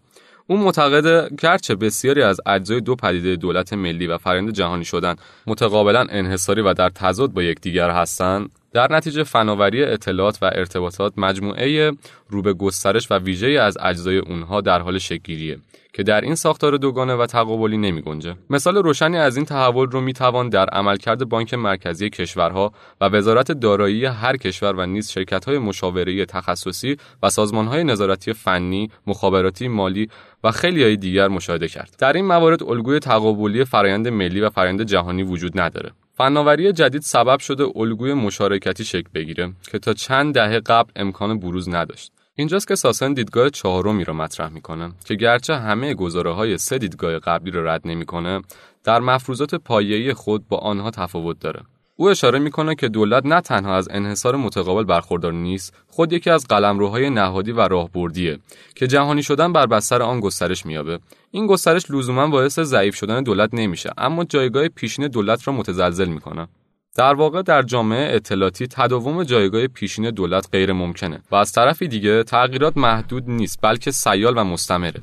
او 0.46 0.56
معتقده 0.56 1.28
گرچه 1.38 1.74
بسیاری 1.74 2.22
از 2.22 2.40
اجزای 2.46 2.80
دو 2.80 2.96
پدیده 2.96 3.36
دولت 3.36 3.72
ملی 3.72 4.06
و 4.06 4.18
فرآیند 4.18 4.50
جهانی 4.50 4.84
شدن 4.84 5.14
متقابلا 5.46 6.06
انحصاری 6.10 6.60
و 6.60 6.74
در 6.74 6.88
تضاد 6.88 7.32
با 7.32 7.42
یکدیگر 7.42 7.90
هستند 7.90 8.50
در 8.72 8.92
نتیجه 8.92 9.22
فناوری 9.22 9.84
اطلاعات 9.84 10.38
و 10.42 10.50
ارتباطات 10.54 11.12
مجموعه 11.16 11.92
رو 12.28 12.42
به 12.42 12.52
گسترش 12.52 13.10
و 13.10 13.18
ویژه 13.18 13.48
از 13.48 13.78
اجزای 13.80 14.18
اونها 14.18 14.60
در 14.60 14.80
حال 14.80 14.98
شکلگیریه 14.98 15.58
که 15.92 16.02
در 16.02 16.20
این 16.20 16.34
ساختار 16.34 16.76
دوگانه 16.76 17.14
و 17.14 17.26
تقابلی 17.26 17.76
نمی 17.76 18.02
گنجه. 18.02 18.36
مثال 18.50 18.76
روشنی 18.76 19.16
از 19.18 19.36
این 19.36 19.46
تحول 19.46 19.90
رو 19.90 20.00
می 20.00 20.12
توان 20.12 20.48
در 20.48 20.66
عملکرد 20.66 21.28
بانک 21.28 21.54
مرکزی 21.54 22.10
کشورها 22.10 22.72
و 23.00 23.04
وزارت 23.08 23.52
دارایی 23.52 24.04
هر 24.04 24.36
کشور 24.36 24.72
و 24.72 24.86
نیز 24.86 25.10
شرکت 25.10 25.44
های 25.44 25.58
مشاوره 25.58 26.24
تخصصی 26.24 26.96
و 27.22 27.30
سازمان 27.30 27.66
های 27.66 27.84
نظارتی 27.84 28.32
فنی، 28.32 28.90
مخابراتی، 29.06 29.68
مالی 29.68 30.08
و 30.44 30.50
خیلی 30.50 30.82
های 30.82 30.96
دیگر 30.96 31.28
مشاهده 31.28 31.68
کرد. 31.68 31.94
در 31.98 32.12
این 32.12 32.24
موارد 32.24 32.62
الگوی 32.62 32.98
تقابلی 32.98 33.64
فرایند 33.64 34.08
ملی 34.08 34.40
و 34.40 34.50
فرایند 34.50 34.82
جهانی 34.82 35.22
وجود 35.22 35.60
نداره. 35.60 35.92
فناوری 36.14 36.72
جدید 36.72 37.02
سبب 37.02 37.38
شده 37.38 37.64
الگوی 37.76 38.14
مشارکتی 38.14 38.84
شکل 38.84 39.08
بگیره 39.14 39.52
که 39.70 39.78
تا 39.78 39.92
چند 39.92 40.34
دهه 40.34 40.60
قبل 40.60 40.90
امکان 40.96 41.38
بروز 41.38 41.68
نداشت. 41.68 42.12
اینجاست 42.34 42.68
که 42.68 42.74
ساسن 42.74 43.12
دیدگاه 43.12 43.50
چهارمی 43.50 44.04
را 44.04 44.14
مطرح 44.14 44.48
می‌کنه 44.48 44.92
که 45.04 45.14
گرچه 45.14 45.56
همه 45.56 45.94
گزاره 45.94 46.32
های 46.32 46.58
سه 46.58 46.78
دیدگاه 46.78 47.18
قبلی 47.18 47.50
را 47.50 47.64
رد 47.64 47.80
نمی‌کنه 47.84 48.42
در 48.84 49.00
مفروضات 49.00 49.54
پایه‌ای 49.54 50.14
خود 50.14 50.48
با 50.48 50.56
آنها 50.56 50.90
تفاوت 50.90 51.40
داره 51.40 51.60
او 52.02 52.10
اشاره 52.10 52.38
می‌کنه 52.38 52.74
که 52.74 52.88
دولت 52.88 53.26
نه 53.26 53.40
تنها 53.40 53.76
از 53.76 53.88
انحصار 53.90 54.36
متقابل 54.36 54.84
برخوردار 54.84 55.32
نیست 55.32 55.74
خود 55.88 56.12
یکی 56.12 56.30
از 56.30 56.46
قلمروهای 56.46 57.10
نهادی 57.10 57.52
و 57.52 57.60
راهبردیه 57.60 58.38
که 58.74 58.86
جهانی 58.86 59.22
شدن 59.22 59.52
بر 59.52 59.66
بستر 59.66 60.02
آن 60.02 60.20
گسترش 60.20 60.66
میابه 60.66 60.98
این 61.30 61.46
گسترش 61.46 61.90
لزوما 61.90 62.26
باعث 62.26 62.60
ضعیف 62.60 62.94
شدن 62.94 63.22
دولت 63.22 63.50
نمیشه 63.52 63.90
اما 63.98 64.24
جایگاه 64.24 64.68
پیشین 64.68 65.08
دولت 65.08 65.48
را 65.48 65.54
متزلزل 65.54 66.08
می‌کنه. 66.08 66.48
در 66.96 67.14
واقع 67.14 67.42
در 67.42 67.62
جامعه 67.62 68.16
اطلاعاتی 68.16 68.66
تداوم 68.66 69.24
جایگاه 69.24 69.66
پیشین 69.66 70.10
دولت 70.10 70.48
غیر 70.52 70.72
ممکنه 70.72 71.22
و 71.30 71.34
از 71.34 71.52
طرفی 71.52 71.88
دیگه 71.88 72.22
تغییرات 72.22 72.76
محدود 72.76 73.30
نیست 73.30 73.58
بلکه 73.62 73.90
سیال 73.90 74.34
و 74.36 74.44
مستمره. 74.44 75.02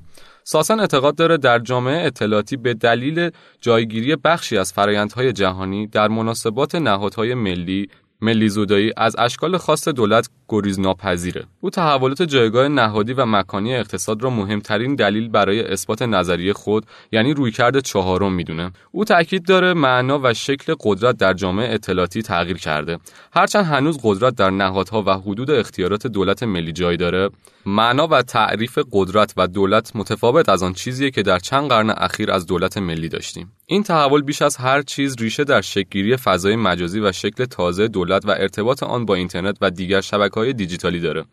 ساسن 0.51 0.79
اعتقاد 0.79 1.15
داره 1.15 1.37
در 1.37 1.59
جامعه 1.59 2.05
اطلاعاتی 2.05 2.57
به 2.57 2.73
دلیل 2.73 3.29
جایگیری 3.61 4.15
بخشی 4.15 4.57
از 4.57 4.73
فرایندهای 4.73 5.33
جهانی 5.33 5.87
در 5.87 6.07
مناسبات 6.07 6.75
نهادهای 6.75 7.33
ملی 7.33 7.89
ملی 8.21 8.49
زودایی 8.49 8.93
از 8.97 9.15
اشکال 9.19 9.57
خاص 9.57 9.87
دولت 9.87 10.29
گریز 10.49 10.79
ناپذیره. 10.79 11.45
او 11.61 11.69
تحولات 11.69 12.21
جایگاه 12.21 12.67
نهادی 12.67 13.13
و 13.13 13.25
مکانی 13.25 13.75
اقتصاد 13.75 14.23
را 14.23 14.29
مهمترین 14.29 14.95
دلیل 14.95 15.29
برای 15.29 15.61
اثبات 15.61 16.01
نظریه 16.01 16.53
خود 16.53 16.85
یعنی 17.11 17.33
رویکرد 17.33 17.79
چهارم 17.79 18.33
می‌دونه. 18.33 18.71
او 18.91 19.05
تاکید 19.05 19.45
داره 19.45 19.73
معنا 19.73 20.19
و 20.23 20.33
شکل 20.33 20.75
قدرت 20.79 21.17
در 21.17 21.33
جامعه 21.33 21.73
اطلاعاتی 21.73 22.21
تغییر 22.21 22.57
کرده. 22.57 22.97
هرچند 23.33 23.65
هنوز 23.65 23.99
قدرت 24.03 24.35
در 24.35 24.49
نهادها 24.49 25.03
و 25.07 25.09
حدود 25.11 25.51
اختیارات 25.51 26.07
دولت 26.07 26.43
ملی 26.43 26.71
جای 26.71 26.97
داره، 26.97 27.29
معنا 27.65 28.07
و 28.07 28.21
تعریف 28.21 28.79
قدرت 28.91 29.33
و 29.37 29.47
دولت 29.47 29.91
متفاوت 29.95 30.49
از 30.49 30.63
آن 30.63 30.73
چیزیه 30.73 31.11
که 31.11 31.21
در 31.21 31.39
چند 31.39 31.69
قرن 31.69 31.89
اخیر 31.89 32.31
از 32.31 32.45
دولت 32.45 32.77
ملی 32.77 33.09
داشتیم. 33.09 33.51
این 33.65 33.83
تحول 33.83 34.21
بیش 34.21 34.41
از 34.41 34.57
هر 34.57 34.81
چیز 34.81 35.15
ریشه 35.19 35.43
در 35.43 35.61
شکلگیری 35.61 36.17
فضای 36.17 36.55
مجازی 36.55 36.99
و 36.99 37.11
شکل 37.11 37.45
تازه 37.45 37.87
دولت 37.87 38.25
و 38.25 38.31
ارتباط 38.31 38.83
آن 38.83 39.05
با 39.05 39.15
اینترنت 39.15 39.57
و 39.61 39.71
دیگر 39.71 40.01
های 40.39 40.53
دیجیتالی 40.53 40.99
داره. 40.99 41.25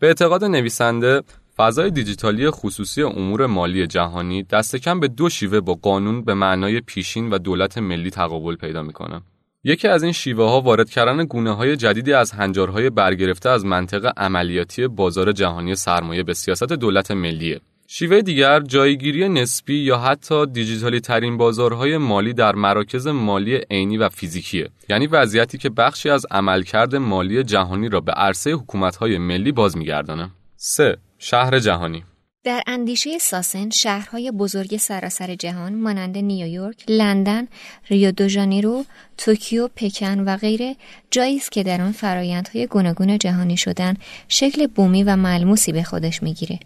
به 0.00 0.06
اعتقاد 0.06 0.44
نویسنده 0.44 1.22
فضای 1.56 1.90
دیجیتالی 1.90 2.50
خصوصی 2.50 3.02
امور 3.02 3.46
مالی 3.46 3.86
جهانی 3.86 4.42
دست 4.42 4.76
کم 4.76 5.00
به 5.00 5.08
دو 5.08 5.28
شیوه 5.28 5.60
با 5.60 5.74
قانون 5.74 6.24
به 6.24 6.34
معنای 6.34 6.80
پیشین 6.80 7.30
و 7.30 7.38
دولت 7.38 7.78
ملی 7.78 8.10
تقابل 8.10 8.56
پیدا 8.56 8.82
می‌کنه. 8.82 9.22
یکی 9.64 9.88
از 9.88 10.02
این 10.02 10.12
شیوه 10.12 10.44
ها 10.44 10.60
وارد 10.60 10.90
کردن 10.90 11.24
گونه 11.24 11.56
های 11.56 11.76
جدیدی 11.76 12.12
از 12.12 12.32
هنجارهای 12.32 12.90
برگرفته 12.90 13.50
از 13.50 13.64
منطق 13.64 14.12
عملیاتی 14.16 14.86
بازار 14.86 15.32
جهانی 15.32 15.74
سرمایه 15.74 16.22
به 16.22 16.34
سیاست 16.34 16.72
دولت 16.72 17.10
ملیه. 17.10 17.60
شیوه 17.88 18.22
دیگر 18.22 18.60
جایگیری 18.60 19.28
نسبی 19.28 19.74
یا 19.74 19.98
حتی 19.98 20.46
دیجیتالی 20.46 21.00
ترین 21.00 21.36
بازارهای 21.36 21.96
مالی 21.96 22.32
در 22.32 22.54
مراکز 22.54 23.06
مالی 23.06 23.60
عینی 23.70 23.96
و 23.96 24.08
فیزیکیه 24.08 24.68
یعنی 24.88 25.06
وضعیتی 25.06 25.58
که 25.58 25.70
بخشی 25.70 26.10
از 26.10 26.26
عملکرد 26.30 26.96
مالی 26.96 27.44
جهانی 27.44 27.88
را 27.88 28.00
به 28.00 28.12
عرصه 28.12 28.50
حکومت‌های 28.50 29.18
ملی 29.18 29.52
باز 29.52 29.76
می‌گردانه 29.76 30.30
3. 30.56 30.96
شهر 31.18 31.58
جهانی 31.58 32.04
در 32.44 32.62
اندیشه 32.66 33.18
ساسن 33.18 33.70
شهرهای 33.70 34.30
بزرگ 34.30 34.76
سراسر 34.76 35.34
جهان 35.34 35.74
مانند 35.74 36.18
نیویورک، 36.18 36.84
لندن، 36.88 37.48
ریو 37.90 38.10
دو 38.10 38.28
ژانیرو، 38.28 38.84
توکیو، 39.18 39.68
پکن 39.76 40.20
و 40.20 40.36
غیره 40.36 40.76
جایی 41.10 41.36
است 41.36 41.52
که 41.52 41.62
در 41.62 41.80
آن 41.80 41.92
فرایندهای 41.92 42.66
گوناگون 42.66 43.18
جهانی 43.18 43.56
شدن 43.56 43.94
شکل 44.28 44.66
بومی 44.66 45.02
و 45.02 45.16
ملموسی 45.16 45.72
به 45.72 45.82
خودش 45.82 46.22
می‌گیره. 46.22 46.58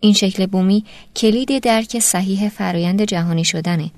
این 0.00 0.12
شکل 0.12 0.46
بومی 0.46 0.84
کلید 1.16 1.58
درک 1.58 1.98
صحیح 1.98 2.48
فرایند 2.48 3.02
جهانی 3.02 3.44
شدنه. 3.44 3.90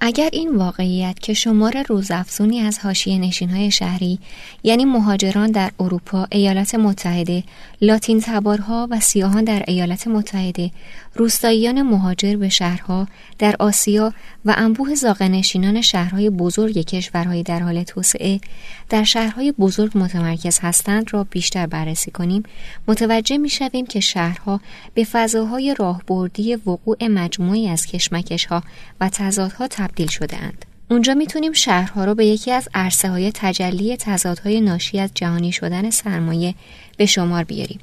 اگر 0.00 0.28
این 0.32 0.56
واقعیت 0.56 1.20
که 1.20 1.34
شمار 1.34 1.82
روزافزونی 1.82 2.60
از 2.60 2.78
حاشیه 2.78 3.18
نشینهای 3.18 3.70
شهری 3.70 4.18
یعنی 4.62 4.84
مهاجران 4.84 5.50
در 5.50 5.70
اروپا، 5.80 6.26
ایالات 6.32 6.74
متحده، 6.74 7.44
لاتین 7.80 8.20
تبارها 8.20 8.88
و 8.90 9.00
سیاهان 9.00 9.44
در 9.44 9.64
ایالات 9.68 10.06
متحده، 10.06 10.70
روستاییان 11.16 11.82
مهاجر 11.82 12.36
به 12.36 12.48
شهرها 12.48 13.08
در 13.38 13.56
آسیا 13.58 14.12
و 14.44 14.54
انبوه 14.56 14.94
زاغنشینان 14.94 15.80
شهرهای 15.80 16.30
بزرگ 16.30 16.78
کشورهای 16.78 17.42
در 17.42 17.60
حال 17.60 17.82
توسعه 17.82 18.40
در 18.88 19.04
شهرهای 19.04 19.52
بزرگ 19.52 19.98
متمرکز 19.98 20.58
هستند 20.62 21.14
را 21.14 21.24
بیشتر 21.24 21.66
بررسی 21.66 22.10
کنیم 22.10 22.42
متوجه 22.88 23.38
می 23.38 23.48
شویم 23.48 23.86
که 23.86 24.00
شهرها 24.00 24.60
به 24.94 25.04
فضاهای 25.04 25.74
راهبردی 25.78 26.54
وقوع 26.54 27.08
مجموعی 27.08 27.68
از 27.68 27.86
کشمکشها 27.86 28.62
و 29.00 29.08
تضادها 29.08 29.68
تبدیل 29.68 30.08
شده 30.08 30.36
اند. 30.36 30.64
اونجا 30.90 31.14
می‌تونیم 31.14 31.52
شهرها 31.52 32.04
رو 32.04 32.14
به 32.14 32.26
یکی 32.26 32.50
از 32.50 32.68
عرصه 32.74 33.10
های 33.10 33.32
تجلی 33.34 33.96
تضادهای 33.96 34.60
ناشی 34.60 35.00
از 35.00 35.10
جهانی 35.14 35.52
شدن 35.52 35.90
سرمایه 35.90 36.54
به 36.96 37.06
شمار 37.06 37.44
بیاریم. 37.44 37.80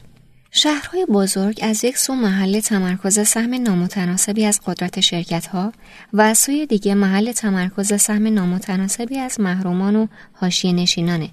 شهرهای 0.53 1.05
بزرگ 1.05 1.59
از 1.61 1.83
یک 1.83 1.97
سو 1.97 2.15
محل 2.15 2.59
تمرکز 2.59 3.27
سهم 3.27 3.53
نامتناسبی 3.53 4.45
از 4.45 4.59
قدرت 4.65 4.99
شرکت 4.99 5.47
ها 5.47 5.73
و 6.13 6.21
از 6.21 6.37
سوی 6.37 6.65
دیگه 6.65 6.93
محل 6.93 7.31
تمرکز 7.31 8.01
سهم 8.01 8.27
نامتناسبی 8.27 9.17
از 9.17 9.39
محرومان 9.39 9.95
و 9.95 10.07
حاشیه 10.33 10.73
نشینانه. 10.73 11.29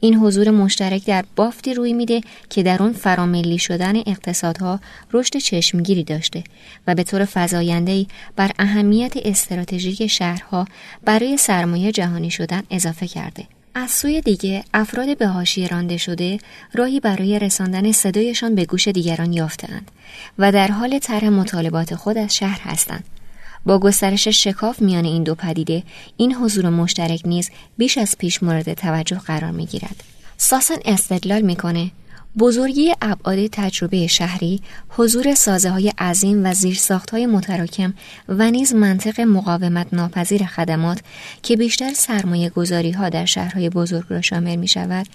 این 0.00 0.14
حضور 0.14 0.50
مشترک 0.50 1.04
در 1.06 1.24
بافتی 1.36 1.74
روی 1.74 1.92
میده 1.92 2.20
که 2.50 2.62
در 2.62 2.82
اون 2.82 2.92
فراملی 2.92 3.58
شدن 3.58 3.96
اقتصادها 3.96 4.80
رشد 5.12 5.36
چشمگیری 5.36 6.04
داشته 6.04 6.44
و 6.86 6.94
به 6.94 7.02
طور 7.02 7.24
فضاینده‌ای 7.24 8.06
بر 8.36 8.50
اهمیت 8.58 9.12
استراتژیک 9.16 10.06
شهرها 10.06 10.64
برای 11.04 11.36
سرمایه 11.36 11.92
جهانی 11.92 12.30
شدن 12.30 12.62
اضافه 12.70 13.06
کرده. 13.06 13.57
از 13.78 13.90
سوی 13.90 14.20
دیگه 14.20 14.64
افراد 14.74 15.18
به 15.18 15.26
حاشیه 15.26 15.68
رانده 15.68 15.96
شده 15.96 16.38
راهی 16.74 17.00
برای 17.00 17.38
رساندن 17.38 17.92
صدایشان 17.92 18.54
به 18.54 18.64
گوش 18.64 18.88
دیگران 18.88 19.32
یافتهاند 19.32 19.90
و 20.38 20.52
در 20.52 20.68
حال 20.68 20.98
طرح 20.98 21.28
مطالبات 21.28 21.94
خود 21.94 22.18
از 22.18 22.36
شهر 22.36 22.60
هستند 22.60 23.04
با 23.66 23.78
گسترش 23.78 24.28
شکاف 24.28 24.82
میان 24.82 25.04
این 25.04 25.22
دو 25.22 25.34
پدیده 25.34 25.82
این 26.16 26.34
حضور 26.34 26.68
مشترک 26.68 27.20
نیز 27.24 27.50
بیش 27.76 27.98
از 27.98 28.18
پیش 28.18 28.42
مورد 28.42 28.74
توجه 28.74 29.18
قرار 29.18 29.50
می 29.50 29.66
گیرد. 29.66 30.04
ساسن 30.36 30.76
استدلال 30.84 31.40
می‌کنه 31.42 31.90
بزرگی 32.38 32.94
ابعاد 33.02 33.46
تجربه 33.46 34.06
شهری، 34.06 34.60
حضور 34.88 35.34
سازه 35.34 35.70
های 35.70 35.92
عظیم 35.98 36.46
و 36.46 36.54
زیرساخت 36.54 37.10
های 37.10 37.26
متراکم 37.26 37.94
و 38.28 38.50
نیز 38.50 38.74
منطق 38.74 39.20
مقاومت 39.20 39.86
ناپذیر 39.92 40.46
خدمات 40.46 41.00
که 41.42 41.56
بیشتر 41.56 41.92
سرمایه 41.94 42.50
گذاری 42.50 42.90
ها 42.90 43.08
در 43.08 43.24
شهرهای 43.24 43.70
بزرگ 43.70 44.04
را 44.08 44.20
شامل 44.20 44.56
می 44.56 44.68
شود، 44.68 45.06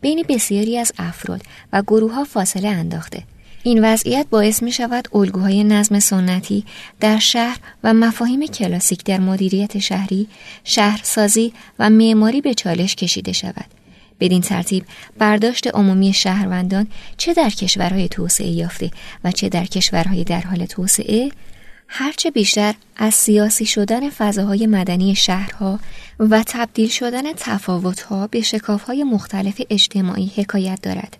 بین 0.00 0.24
بسیاری 0.28 0.78
از 0.78 0.92
افراد 0.98 1.42
و 1.72 1.82
گروه 1.82 2.14
ها 2.14 2.24
فاصله 2.24 2.68
انداخته. 2.68 3.22
این 3.62 3.84
وضعیت 3.84 4.26
باعث 4.30 4.62
می 4.62 4.72
شود 4.72 5.08
الگوهای 5.14 5.64
نظم 5.64 5.98
سنتی 5.98 6.64
در 7.00 7.18
شهر 7.18 7.58
و 7.84 7.94
مفاهیم 7.94 8.46
کلاسیک 8.46 9.04
در 9.04 9.20
مدیریت 9.20 9.78
شهری، 9.78 10.28
شهرسازی 10.64 11.52
و 11.78 11.90
معماری 11.90 12.40
به 12.40 12.54
چالش 12.54 12.96
کشیده 12.96 13.32
شود. 13.32 13.81
بدین 14.22 14.40
ترتیب 14.40 14.84
برداشت 15.18 15.66
عمومی 15.66 16.12
شهروندان 16.12 16.86
چه 17.16 17.34
در 17.34 17.50
کشورهای 17.50 18.08
توسعه 18.08 18.48
یافته 18.48 18.90
و 19.24 19.32
چه 19.32 19.48
در 19.48 19.64
کشورهای 19.64 20.24
در 20.24 20.40
حال 20.40 20.66
توسعه 20.66 21.30
هرچه 21.88 22.30
بیشتر 22.30 22.74
از 22.96 23.14
سیاسی 23.14 23.66
شدن 23.66 24.10
فضاهای 24.10 24.66
مدنی 24.66 25.14
شهرها 25.14 25.78
و 26.20 26.42
تبدیل 26.46 26.88
شدن 26.88 27.32
تفاوتها 27.32 28.26
به 28.26 28.40
شکافهای 28.40 29.04
مختلف 29.04 29.62
اجتماعی 29.70 30.32
حکایت 30.36 30.78
دارد. 30.82 31.16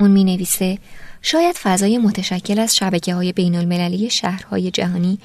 اون 0.00 0.10
می 0.10 0.24
نویسه 0.24 0.78
شاید 1.22 1.56
فضای 1.56 1.98
متشکل 1.98 2.58
از 2.58 2.76
شبکه 2.76 3.14
های 3.14 3.32
بین 3.32 3.56
المللی 3.56 4.10
شهرهای 4.10 4.70
جهانی 4.70 5.18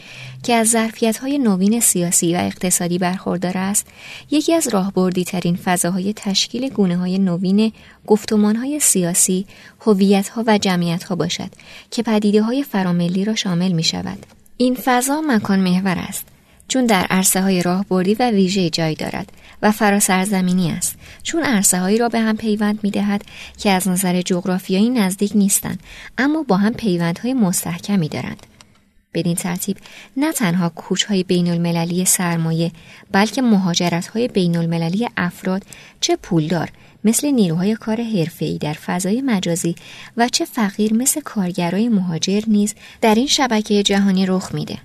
که 0.43 0.53
از 0.53 0.69
ظرفیت 0.69 1.17
های 1.17 1.37
نوین 1.37 1.79
سیاسی 1.79 2.35
و 2.35 2.37
اقتصادی 2.37 2.97
برخوردار 2.97 3.57
است 3.57 3.87
یکی 4.31 4.53
از 4.53 4.67
راهبردی 4.67 5.23
ترین 5.23 5.55
فضاهای 5.55 6.13
تشکیل 6.13 6.69
گونه 6.69 6.97
های 6.97 7.19
نوین 7.19 7.71
گفتمان 8.07 8.55
های 8.55 8.79
سیاسی، 8.79 9.45
هویت 9.81 10.29
ها 10.29 10.43
و 10.47 10.57
جمعیت 10.57 11.03
ها 11.03 11.15
باشد 11.15 11.49
که 11.91 12.03
پدیده 12.03 12.41
های 12.41 12.63
فراملی 12.63 13.25
را 13.25 13.35
شامل 13.35 13.71
می 13.71 13.83
شود. 13.83 14.25
این 14.57 14.75
فضا 14.75 15.21
مکان 15.21 15.59
محور 15.59 15.97
است 15.97 16.25
چون 16.71 16.85
در 16.85 17.05
عرصه 17.09 17.41
های 17.41 17.61
راهبردی 17.61 18.13
و 18.13 18.31
ویژه 18.31 18.69
جای 18.69 18.95
دارد 18.95 19.31
و 19.61 19.71
فراسرزمینی 19.71 20.71
است 20.71 20.95
چون 21.23 21.43
عرصه 21.43 21.79
هایی 21.79 21.97
را 21.97 22.09
به 22.09 22.19
هم 22.19 22.37
پیوند 22.37 22.79
می 22.83 22.91
دهد 22.91 23.21
که 23.57 23.71
از 23.71 23.87
نظر 23.87 24.21
جغرافیایی 24.21 24.89
نزدیک 24.89 25.31
نیستند 25.35 25.79
اما 26.17 26.43
با 26.43 26.57
هم 26.57 26.73
پیوندهای 26.73 27.33
مستحکمی 27.33 28.09
دارند 28.09 28.45
بدین 29.13 29.35
ترتیب 29.35 29.77
نه 30.17 30.33
تنها 30.33 30.69
کوچ 30.69 31.03
های 31.03 31.23
بین 31.23 31.49
المللی 31.49 32.05
سرمایه 32.05 32.71
بلکه 33.11 33.41
مهاجرت 33.41 34.07
های 34.07 34.27
بین 34.27 34.57
المللی 34.57 35.07
افراد 35.17 35.63
چه 36.01 36.15
پولدار 36.15 36.69
مثل 37.03 37.31
نیروهای 37.31 37.75
کار 37.75 38.01
حرفه‌ای 38.01 38.57
در 38.57 38.73
فضای 38.73 39.21
مجازی 39.21 39.75
و 40.17 40.29
چه 40.29 40.45
فقیر 40.45 40.93
مثل 40.93 41.21
کارگرای 41.21 41.89
مهاجر 41.89 42.41
نیز 42.47 42.75
در 43.01 43.15
این 43.15 43.27
شبکه 43.27 43.83
جهانی 43.83 44.25
رخ 44.25 44.53
میده. 44.53 44.77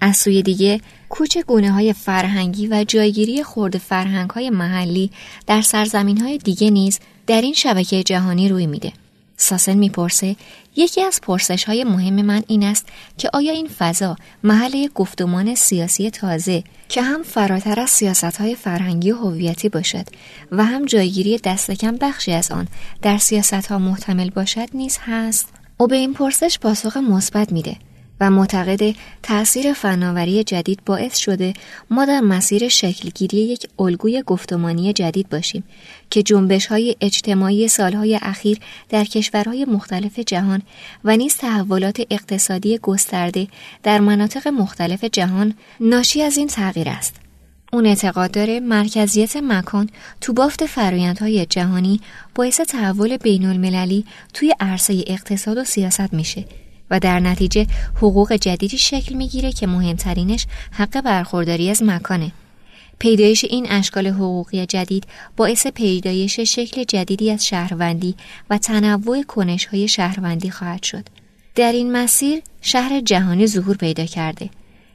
از 0.00 0.16
سوی 0.16 0.42
دیگه 0.42 0.80
کوچ 1.08 1.38
گونه 1.38 1.72
های 1.72 1.92
فرهنگی 1.92 2.68
و 2.68 2.84
جایگیری 2.88 3.42
خورد 3.42 3.78
فرهنگ 3.78 4.30
های 4.30 4.50
محلی 4.50 5.10
در 5.46 5.62
سرزمین 5.62 6.18
های 6.20 6.38
دیگه 6.38 6.70
نیز 6.70 6.98
در 7.26 7.40
این 7.40 7.54
شبکه 7.54 8.02
جهانی 8.02 8.48
روی 8.48 8.66
میده. 8.66 8.92
ساسن 9.36 9.74
می‌پرسه 9.74 10.36
یکی 10.76 11.02
از 11.02 11.20
پرسش 11.22 11.64
های 11.64 11.84
مهم 11.84 12.22
من 12.22 12.42
این 12.46 12.62
است 12.62 12.86
که 13.18 13.30
آیا 13.32 13.52
این 13.52 13.68
فضا 13.78 14.16
محل 14.44 14.88
گفتمان 14.94 15.54
سیاسی 15.54 16.10
تازه 16.10 16.64
که 16.88 17.02
هم 17.02 17.22
فراتر 17.22 17.80
از 17.80 17.90
سیاست 17.90 18.24
های 18.24 18.54
فرهنگی 18.54 19.12
و 19.12 19.16
هویتی 19.16 19.68
باشد 19.68 20.06
و 20.52 20.64
هم 20.64 20.84
جایگیری 20.84 21.38
دستکم 21.38 21.96
بخشی 21.96 22.32
از 22.32 22.50
آن 22.50 22.68
در 23.02 23.18
سیاست 23.18 23.66
ها 23.66 23.78
محتمل 23.78 24.30
باشد 24.30 24.68
نیز 24.74 24.98
هست 25.02 25.48
او 25.76 25.86
به 25.86 25.96
این 25.96 26.14
پرسش 26.14 26.58
پاسخ 26.58 26.96
مثبت 26.96 27.52
میده 27.52 27.76
و 28.20 28.30
معتقد 28.30 28.94
تأثیر 29.22 29.72
فناوری 29.72 30.44
جدید 30.44 30.80
باعث 30.86 31.16
شده 31.16 31.54
ما 31.90 32.04
در 32.04 32.20
مسیر 32.20 32.68
شکلگیری 32.68 33.36
یک 33.36 33.68
الگوی 33.78 34.22
گفتمانی 34.26 34.92
جدید 34.92 35.28
باشیم 35.28 35.64
که 36.10 36.22
جنبش 36.22 36.66
های 36.66 36.96
اجتماعی 37.00 37.68
سالهای 37.68 38.18
اخیر 38.22 38.58
در 38.88 39.04
کشورهای 39.04 39.64
مختلف 39.64 40.18
جهان 40.18 40.62
و 41.04 41.16
نیز 41.16 41.36
تحولات 41.36 42.00
اقتصادی 42.10 42.78
گسترده 42.78 43.48
در 43.82 44.00
مناطق 44.00 44.48
مختلف 44.48 45.04
جهان 45.04 45.54
ناشی 45.80 46.22
از 46.22 46.36
این 46.36 46.46
تغییر 46.46 46.88
است. 46.88 47.14
اون 47.72 47.86
اعتقاد 47.86 48.30
داره 48.30 48.60
مرکزیت 48.60 49.36
مکان 49.36 49.90
تو 50.20 50.32
بافت 50.32 50.66
فرایندهای 50.66 51.46
جهانی 51.46 52.00
باعث 52.34 52.60
تحول 52.60 53.16
بین 53.16 53.46
المللی 53.46 54.04
توی 54.34 54.54
عرصه 54.60 55.04
اقتصاد 55.06 55.58
و 55.58 55.64
سیاست 55.64 56.14
میشه 56.14 56.44
و 56.90 57.00
در 57.00 57.20
نتیجه 57.20 57.66
حقوق 57.96 58.32
جدیدی 58.32 58.78
شکل 58.78 59.14
می‌گیره 59.14 59.52
که 59.52 59.66
مهمترینش 59.66 60.46
حق 60.70 61.00
برخورداری 61.00 61.70
از 61.70 61.82
مکانه. 61.82 62.32
پیدایش 62.98 63.44
این 63.44 63.66
اشکال 63.70 64.06
حقوقی 64.06 64.66
جدید 64.66 65.04
باعث 65.36 65.66
پیدایش 65.66 66.40
شکل 66.40 66.84
جدیدی 66.84 67.30
از 67.30 67.46
شهروندی 67.46 68.14
و 68.50 68.58
تنوع 68.58 69.22
کنش 69.22 69.66
های 69.66 69.88
شهروندی 69.88 70.50
خواهد 70.50 70.82
شد. 70.82 71.04
در 71.54 71.72
این 71.72 71.92
مسیر 71.92 72.42
شهر 72.60 73.00
جهانی 73.00 73.46
ظهور 73.46 73.76
پیدا 73.76 74.04
کرده. 74.04 74.50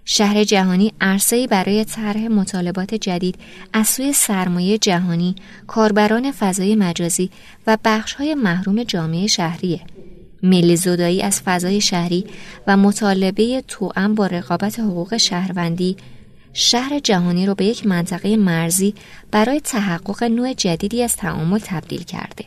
شهر 0.05 0.43
جهانی 0.43 0.93
عرصه‌ای 1.01 1.47
برای 1.47 1.85
طرح 1.85 2.27
مطالبات 2.27 2.95
جدید 2.95 3.35
از 3.73 3.87
سوی 3.87 4.13
سرمایه 4.13 4.77
جهانی، 4.77 5.35
کاربران 5.67 6.31
فضای 6.31 6.75
مجازی 6.75 7.29
و 7.67 7.77
بخش‌های 7.85 8.35
محروم 8.35 8.83
جامعه 8.83 9.27
شهریه. 9.27 9.81
ملی 10.43 10.75
زدایی 10.75 11.21
از 11.21 11.41
فضای 11.41 11.81
شهری 11.81 12.25
و 12.67 12.77
مطالبه 12.77 13.63
توأم 13.67 14.15
با 14.15 14.27
رقابت 14.27 14.79
حقوق 14.79 15.17
شهروندی 15.17 15.97
شهر 16.53 16.99
جهانی 16.99 17.45
رو 17.45 17.55
به 17.55 17.65
یک 17.65 17.87
منطقه 17.87 18.37
مرزی 18.37 18.93
برای 19.31 19.59
تحقق 19.59 20.23
نوع 20.23 20.53
جدیدی 20.53 21.03
از 21.03 21.15
تعامل 21.15 21.59
تبدیل 21.59 22.03
کرده. 22.03 22.45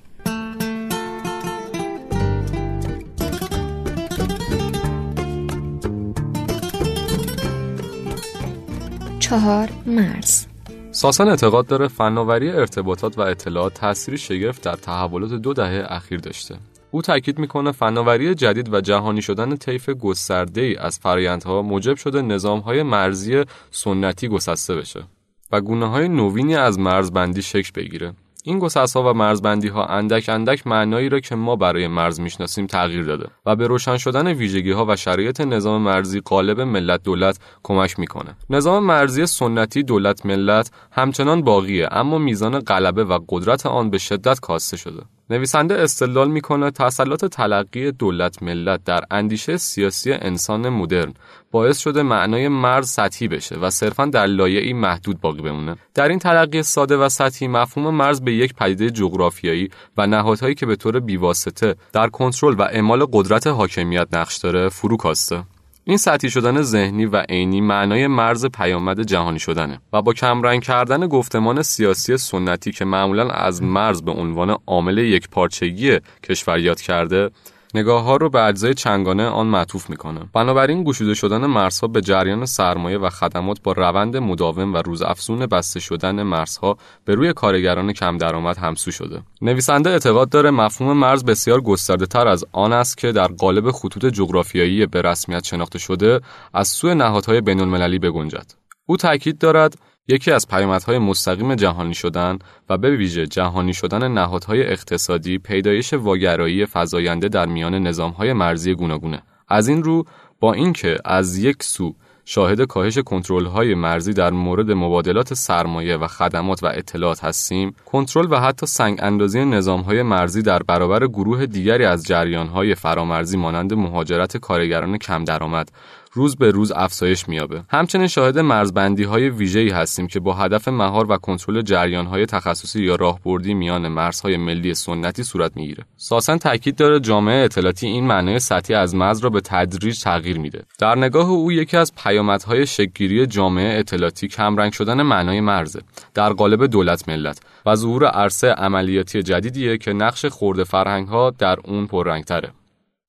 چهار 9.20 9.68
مرز 9.86 10.46
ساسن 10.92 11.28
اعتقاد 11.28 11.66
داره 11.66 11.88
فناوری 11.88 12.50
ارتباطات 12.50 13.18
و 13.18 13.20
اطلاعات 13.20 13.74
تأثیری 13.74 14.18
شگفت 14.18 14.62
در 14.62 14.76
تحولات 14.76 15.32
دو 15.32 15.54
دهه 15.54 15.86
اخیر 15.88 16.20
داشته 16.20 16.54
او 16.90 17.02
تاکید 17.02 17.38
می‌کنه 17.38 17.72
فناوری 17.72 18.34
جدید 18.34 18.74
و 18.74 18.80
جهانی 18.80 19.22
شدن 19.22 19.56
طیف 19.56 19.90
گسترده 19.90 20.60
ای 20.60 20.76
از 20.76 20.98
فرایندها 20.98 21.62
موجب 21.62 21.96
شده 21.96 22.22
نظامهای 22.22 22.82
مرزی 22.82 23.44
سنتی 23.70 24.28
گسسته 24.28 24.74
بشه 24.74 25.04
و 25.52 25.60
گونه 25.60 25.90
های 25.90 26.08
نوینی 26.08 26.56
از 26.56 26.78
مرزبندی 26.78 27.42
شکل 27.42 27.70
بگیره 27.74 28.12
این 28.44 28.58
گسست 28.58 28.96
ها 28.96 29.10
و 29.10 29.14
مرزبندی 29.14 29.68
ها 29.68 29.86
اندک 29.86 30.28
اندک 30.28 30.66
معنایی 30.66 31.08
را 31.08 31.20
که 31.20 31.34
ما 31.34 31.56
برای 31.56 31.88
مرز 31.88 32.20
می‌شناسیم 32.20 32.66
تغییر 32.66 33.02
داده 33.04 33.26
و 33.46 33.56
به 33.56 33.66
روشن 33.66 33.96
شدن 33.96 34.26
ویژگی 34.28 34.70
ها 34.70 34.86
و 34.88 34.96
شرایط 34.96 35.40
نظام 35.40 35.82
مرزی 35.82 36.20
قالب 36.20 36.60
ملت 36.60 37.02
دولت 37.02 37.38
کمک 37.62 37.98
می‌کنه. 37.98 38.36
نظام 38.50 38.84
مرزی 38.84 39.26
سنتی 39.26 39.82
دولت 39.82 40.26
ملت 40.26 40.70
همچنان 40.92 41.42
باقیه 41.42 41.88
اما 41.90 42.18
میزان 42.18 42.58
غلبه 42.58 43.04
و 43.04 43.18
قدرت 43.28 43.66
آن 43.66 43.90
به 43.90 43.98
شدت 43.98 44.40
کاسته 44.40 44.76
شده. 44.76 45.02
نویسنده 45.30 45.74
استدلال 45.74 46.30
می‌کنه 46.30 46.70
تسلط 46.70 47.24
تلقی 47.24 47.92
دولت 47.92 48.42
ملت 48.42 48.84
در 48.84 49.04
اندیشه 49.10 49.56
سیاسی 49.56 50.12
انسان 50.12 50.68
مدرن 50.68 51.14
باعث 51.50 51.78
شده 51.78 52.02
معنای 52.02 52.48
مرز 52.48 52.88
سطحی 52.88 53.28
بشه 53.28 53.56
و 53.56 53.70
صرفا 53.70 54.04
در 54.04 54.26
لایه‌ای 54.26 54.72
محدود 54.72 55.20
باقی 55.20 55.42
بمونه. 55.42 55.76
در 55.94 56.08
این 56.08 56.18
تلقی 56.18 56.62
ساده 56.62 56.96
و 56.96 57.08
سطحی 57.08 57.48
مفهوم 57.48 57.94
مرز 57.94 58.20
به 58.20 58.32
یک 58.32 58.54
پدیده 58.54 58.90
جغرافیایی 58.90 59.70
و 59.96 60.06
نهادهایی 60.06 60.54
که 60.54 60.66
به 60.66 60.76
طور 60.76 61.00
بیواسطه 61.00 61.74
در 61.92 62.08
کنترل 62.08 62.54
و 62.58 62.62
اعمال 62.62 63.06
قدرت 63.12 63.46
حاکمیت 63.46 64.08
نقش 64.12 64.36
داره 64.36 64.68
فرو 64.68 64.96
کاسته. 64.96 65.44
این 65.88 65.96
سطحی 65.96 66.30
شدن 66.30 66.62
ذهنی 66.62 67.06
و 67.06 67.16
عینی 67.16 67.60
معنای 67.60 68.06
مرز 68.06 68.46
پیامد 68.46 69.02
جهانی 69.02 69.38
شدنه 69.38 69.80
و 69.92 70.02
با 70.02 70.12
کمرنگ 70.12 70.62
کردن 70.62 71.06
گفتمان 71.06 71.62
سیاسی 71.62 72.16
سنتی 72.16 72.72
که 72.72 72.84
معمولا 72.84 73.30
از 73.30 73.62
مرز 73.62 74.02
به 74.02 74.10
عنوان 74.10 74.56
عامل 74.66 74.98
یک 74.98 75.28
پارچگی 75.28 75.98
کشور 76.22 76.58
یاد 76.58 76.80
کرده 76.80 77.30
نگاه 77.74 78.04
ها 78.04 78.16
رو 78.16 78.30
به 78.30 78.44
اجزای 78.44 78.74
چنگانه 78.74 79.26
آن 79.26 79.46
معطوف 79.46 79.90
می‌کنه. 79.90 80.20
بنابراین 80.32 80.84
گشوده 80.84 81.14
شدن 81.14 81.46
مرزها 81.46 81.88
به 81.88 82.00
جریان 82.00 82.46
سرمایه 82.46 82.98
و 82.98 83.10
خدمات 83.10 83.62
با 83.62 83.72
روند 83.72 84.16
مداوم 84.16 84.74
و 84.74 84.76
روزافزون 84.76 85.46
بسته 85.46 85.80
شدن 85.80 86.22
مرزها 86.22 86.76
به 87.04 87.14
روی 87.14 87.32
کارگران 87.32 87.92
کم 87.92 88.18
درآمد 88.18 88.58
همسو 88.58 88.90
شده. 88.90 89.22
نویسنده 89.42 89.90
اعتقاد 89.90 90.28
داره 90.28 90.50
مفهوم 90.50 90.96
مرز 90.96 91.24
بسیار 91.24 91.60
گسترده 91.60 92.06
تر 92.06 92.28
از 92.28 92.44
آن 92.52 92.72
است 92.72 92.98
که 92.98 93.12
در 93.12 93.26
قالب 93.26 93.70
خطوط 93.70 94.06
جغرافیایی 94.06 94.86
به 94.86 95.02
رسمیت 95.02 95.44
شناخته 95.44 95.78
شده 95.78 96.20
از 96.54 96.68
سوی 96.68 96.94
نهادهای 96.94 97.40
بین 97.40 97.60
المللی 97.60 97.98
بگنجد. 97.98 98.52
او 98.86 98.96
تاکید 98.96 99.38
دارد 99.38 99.78
یکی 100.08 100.30
از 100.32 100.48
پیامدهای 100.48 100.98
مستقیم 100.98 101.54
جهانی 101.54 101.94
شدن 101.94 102.38
و 102.68 102.78
به 102.78 102.96
ویژه 102.96 103.26
جهانی 103.26 103.74
شدن 103.74 104.12
نهادهای 104.12 104.62
اقتصادی 104.62 105.38
پیدایش 105.38 105.92
واگرایی 105.92 106.66
فزاینده 106.66 107.28
در 107.28 107.46
میان 107.46 107.74
نظامهای 107.74 108.32
مرزی 108.32 108.74
گوناگونه. 108.74 109.22
از 109.48 109.68
این 109.68 109.82
رو 109.82 110.04
با 110.40 110.52
اینکه 110.52 110.96
از 111.04 111.38
یک 111.38 111.62
سو 111.62 111.94
شاهد 112.24 112.62
کاهش 112.62 112.98
کنترل‌های 112.98 113.74
مرزی 113.74 114.12
در 114.12 114.30
مورد 114.30 114.70
مبادلات 114.70 115.34
سرمایه 115.34 115.96
و 115.96 116.06
خدمات 116.06 116.62
و 116.62 116.66
اطلاعات 116.66 117.24
هستیم 117.24 117.74
کنترل 117.86 118.26
و 118.30 118.40
حتی 118.40 118.66
سنگ 118.66 118.98
اندازی 119.02 119.44
نظام‌های 119.44 120.02
مرزی 120.02 120.42
در 120.42 120.62
برابر 120.62 121.06
گروه 121.06 121.46
دیگری 121.46 121.84
از 121.84 122.06
جریان‌های 122.06 122.74
فرامرزی 122.74 123.36
مانند 123.36 123.74
مهاجرت 123.74 124.36
کارگران 124.36 124.98
کم 124.98 125.24
درآمد 125.24 125.70
روز 126.16 126.36
به 126.36 126.50
روز 126.50 126.72
افزایش 126.72 127.28
میابه. 127.28 127.64
همچنین 127.68 128.06
شاهد 128.06 128.38
مرزبندی 128.38 129.04
های 129.04 129.28
ویژه‌ای 129.28 129.70
هستیم 129.70 130.06
که 130.06 130.20
با 130.20 130.34
هدف 130.34 130.68
مهار 130.68 131.12
و 131.12 131.16
کنترل 131.16 131.62
جریان 131.62 132.06
های 132.06 132.26
تخصصی 132.26 132.82
یا 132.82 132.94
راهبردی 132.94 133.54
میان 133.54 133.88
مرزهای 133.88 134.36
ملی 134.36 134.74
سنتی 134.74 135.22
صورت 135.22 135.56
می‌گیره. 135.56 135.84
ساسن 135.96 136.38
تاکید 136.38 136.76
داره 136.76 137.00
جامعه 137.00 137.44
اطلاعاتی 137.44 137.86
این 137.86 138.06
معنای 138.06 138.38
سطحی 138.38 138.74
از 138.74 138.94
مرز 138.94 139.18
را 139.18 139.30
به 139.30 139.40
تدریج 139.40 140.00
تغییر 140.00 140.38
میده. 140.38 140.62
در 140.78 140.94
نگاه 140.94 141.30
او 141.30 141.52
یکی 141.52 141.76
از 141.76 141.92
پیامدهای 141.94 142.66
شکلگیری 142.66 143.26
جامعه 143.26 143.78
اطلاعاتی 143.78 144.28
کمرنگ 144.28 144.72
شدن 144.72 145.02
معنای 145.02 145.40
مرزه 145.40 145.80
در 146.14 146.32
قالب 146.32 146.66
دولت 146.66 147.08
ملت 147.08 147.40
و 147.66 147.74
ظهور 147.74 148.06
عرصه 148.06 148.48
عملیاتی 148.48 149.22
جدیدیه 149.22 149.78
که 149.78 149.92
نقش 149.92 150.24
خورده 150.26 150.64
فرهنگ 150.64 151.08
ها 151.08 151.30
در 151.30 151.56
اون 151.64 151.86
پررنگتره. 151.86 152.52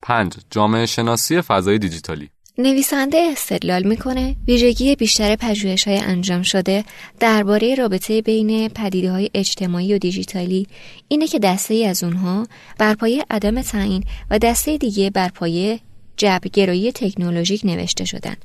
5. 0.02 0.34
جامعه 0.50 0.86
شناسی 0.86 1.40
فضای 1.40 1.78
دیجیتالی 1.78 2.30
نویسنده 2.60 3.18
استدلال 3.32 3.82
می‌کنه 3.82 4.36
ویژگی 4.48 4.96
بیشتر 4.96 5.36
پژوهش 5.36 5.88
های 5.88 5.98
انجام 5.98 6.42
شده 6.42 6.84
درباره 7.20 7.74
رابطه 7.74 8.22
بین 8.22 8.68
پدیده 8.68 9.12
های 9.12 9.30
اجتماعی 9.34 9.94
و 9.94 9.98
دیجیتالی 9.98 10.66
اینه 11.08 11.26
که 11.26 11.38
دسته 11.38 11.74
ای 11.74 11.86
از 11.86 12.04
اونها 12.04 12.46
بر 12.78 12.94
پایه 12.94 13.24
عدم 13.30 13.62
تعیین 13.62 14.04
و 14.30 14.38
دسته 14.38 14.76
دیگه 14.76 15.10
بر 15.10 15.28
پایه 15.28 15.80
جبرگرایی 16.16 16.92
تکنولوژیک 16.92 17.60
نوشته 17.64 18.04
شدن. 18.04 18.36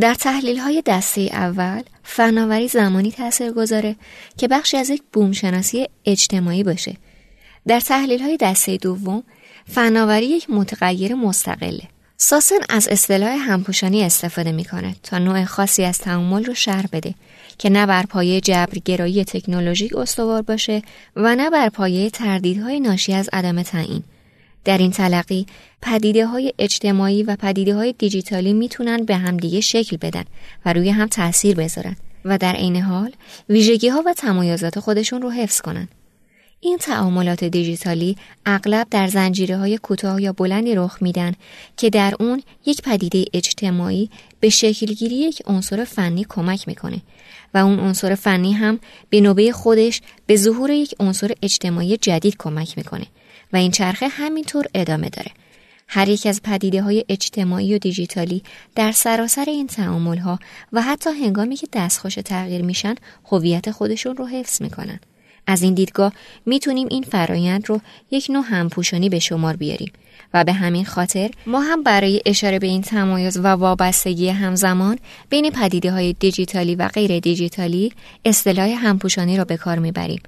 در 0.00 0.14
تحلیل 0.14 0.58
های 0.58 0.82
دسته 0.86 1.20
اول 1.20 1.82
فناوری 2.02 2.68
زمانی 2.68 3.10
تأثیر 3.10 3.52
گذاره 3.52 3.96
که 4.36 4.48
بخشی 4.48 4.76
از 4.76 4.90
یک 4.90 5.02
بومشناسی 5.12 5.86
اجتماعی 6.04 6.62
باشه. 6.62 6.96
در 7.66 7.80
تحلیل 7.80 8.22
های 8.22 8.36
دسته 8.36 8.76
دوم 8.76 9.22
فناوری 9.66 10.26
یک 10.26 10.50
متغیر 10.50 11.14
مستقله. 11.14 11.82
ساسن 12.22 12.58
از 12.68 12.88
اصطلاح 12.88 13.30
همپوشانی 13.30 14.04
استفاده 14.04 14.52
می‌کنه 14.52 14.96
تا 15.02 15.18
نوع 15.18 15.44
خاصی 15.44 15.84
از 15.84 15.98
تعامل 15.98 16.44
رو 16.44 16.54
شرح 16.54 16.86
بده 16.92 17.14
که 17.58 17.70
نه 17.70 17.86
بر 17.86 18.02
پایه 18.02 18.40
جبرگرایی 18.40 19.24
تکنولوژیک 19.24 19.96
استوار 19.96 20.42
باشه 20.42 20.82
و 21.16 21.36
نه 21.36 21.50
بر 21.50 21.68
پایه 21.68 22.10
تردیدهای 22.10 22.80
ناشی 22.80 23.14
از 23.14 23.30
عدم 23.32 23.62
تعیین. 23.62 24.02
در 24.64 24.78
این 24.78 24.90
تلقی 24.90 25.46
پدیده 25.82 26.26
های 26.26 26.54
اجتماعی 26.58 27.22
و 27.22 27.36
پدیده 27.36 27.74
های 27.74 27.94
دیجیتالی 27.98 28.52
می‌تونن 28.52 29.04
به 29.04 29.16
همدیگه 29.16 29.60
شکل 29.60 29.96
بدن 29.96 30.24
و 30.64 30.72
روی 30.72 30.90
هم 30.90 31.08
تاثیر 31.08 31.56
بذارن 31.56 31.96
و 32.24 32.38
در 32.38 32.52
عین 32.52 32.76
حال 32.76 33.12
ویژگی 33.48 33.88
ها 33.88 34.02
و 34.06 34.14
تمایزات 34.14 34.80
خودشون 34.80 35.22
رو 35.22 35.30
حفظ 35.30 35.60
کنن. 35.60 35.88
این 36.62 36.78
تعاملات 36.78 37.44
دیجیتالی 37.44 38.16
اغلب 38.46 38.86
در 38.90 39.06
زنجیره 39.06 39.56
های 39.56 39.78
کوتاه 39.78 40.22
یا 40.22 40.32
بلندی 40.32 40.74
رخ 40.74 40.98
میدن 41.00 41.32
که 41.76 41.90
در 41.90 42.14
اون 42.20 42.42
یک 42.66 42.82
پدیده 42.82 43.24
اجتماعی 43.32 44.10
به 44.40 44.48
شکلگیری 44.48 45.14
یک 45.14 45.42
عنصر 45.46 45.84
فنی 45.84 46.26
کمک 46.28 46.68
می‌کنه 46.68 47.02
و 47.54 47.58
اون 47.58 47.80
عنصر 47.80 48.14
فنی 48.14 48.52
هم 48.52 48.80
به 49.10 49.20
نوبه 49.20 49.52
خودش 49.52 50.00
به 50.26 50.36
ظهور 50.36 50.70
یک 50.70 50.94
عنصر 51.00 51.32
اجتماعی 51.42 51.96
جدید 51.96 52.36
کمک 52.38 52.78
می‌کنه 52.78 53.06
و 53.52 53.56
این 53.56 53.70
چرخه 53.70 54.08
همینطور 54.08 54.64
ادامه 54.74 55.08
داره. 55.08 55.30
هر 55.88 56.08
یک 56.08 56.26
از 56.26 56.42
پدیده 56.42 56.82
های 56.82 57.04
اجتماعی 57.08 57.74
و 57.74 57.78
دیجیتالی 57.78 58.42
در 58.74 58.92
سراسر 58.92 59.44
این 59.48 59.66
تعامل 59.66 60.18
ها 60.18 60.38
و 60.72 60.82
حتی 60.82 61.10
هنگامی 61.10 61.56
که 61.56 61.68
دستخوش 61.72 62.14
تغییر 62.14 62.62
میشن 62.62 62.94
هویت 63.30 63.70
خودشون 63.70 64.16
رو 64.16 64.26
حفظ 64.26 64.62
می‌کنن. 64.62 65.00
از 65.50 65.62
این 65.62 65.74
دیدگاه 65.74 66.12
می‌تونیم 66.46 66.88
این 66.90 67.02
فرایند 67.02 67.68
رو 67.68 67.80
یک 68.10 68.26
نوع 68.30 68.44
همپوشانی 68.44 69.08
به 69.08 69.18
شمار 69.18 69.56
بیاریم 69.56 69.92
و 70.34 70.44
به 70.44 70.52
همین 70.52 70.84
خاطر 70.84 71.30
ما 71.46 71.60
هم 71.60 71.82
برای 71.82 72.22
اشاره 72.26 72.58
به 72.58 72.66
این 72.66 72.82
تمایز 72.82 73.36
و 73.36 73.46
وابستگی 73.46 74.28
همزمان 74.28 74.98
بین 75.30 75.50
پدیده 75.50 75.92
های 75.92 76.12
دیجیتالی 76.12 76.74
و 76.74 76.88
غیر 76.88 77.20
دیجیتالی 77.20 77.92
اصطلاح 78.24 78.68
همپوشانی 78.68 79.36
را 79.36 79.44
به 79.44 79.56
کار 79.56 79.78
می‌بریم. 79.78 80.22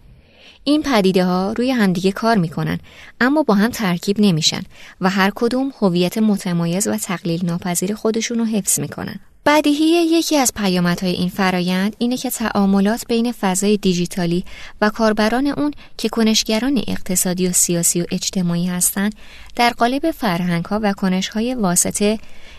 این 0.64 0.82
پدیده 0.82 1.24
ها 1.24 1.54
روی 1.56 1.70
همدیگه 1.70 2.12
کار 2.12 2.36
می‌کنن 2.36 2.78
اما 3.20 3.42
با 3.42 3.54
هم 3.54 3.70
ترکیب 3.70 4.20
نمیشن 4.20 4.62
و 5.00 5.10
هر 5.10 5.32
کدوم 5.34 5.72
هویت 5.80 6.18
متمایز 6.18 6.88
و 6.88 6.96
تقلیل 6.96 7.46
ناپذیر 7.46 7.94
خودشون 7.94 8.38
رو 8.38 8.44
حفظ 8.44 8.80
می‌کنن. 8.80 9.20
بدیهی 9.46 9.86
یکی 9.86 10.36
از 10.36 10.52
پیامدهای 10.56 11.12
این 11.12 11.28
فرایند 11.28 11.96
اینه 11.98 12.16
که 12.16 12.30
تعاملات 12.30 13.04
بین 13.08 13.32
فضای 13.32 13.76
دیجیتالی 13.76 14.44
و 14.80 14.90
کاربران 14.90 15.46
اون 15.46 15.70
که 15.98 16.08
کنشگران 16.08 16.82
اقتصادی 16.86 17.46
و 17.46 17.52
سیاسی 17.52 18.02
و 18.02 18.06
اجتماعی 18.10 18.66
هستند 18.66 19.14
در 19.56 19.70
قالب 19.70 20.10
فرهنگ 20.10 20.64
ها 20.64 20.80
و 20.82 20.92
کنش 20.92 21.28
های 21.28 21.54
واسطه 21.54 22.18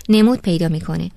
نمود 0.09 0.41
پیدا 0.41 0.67
می‌کنه. 0.67 1.11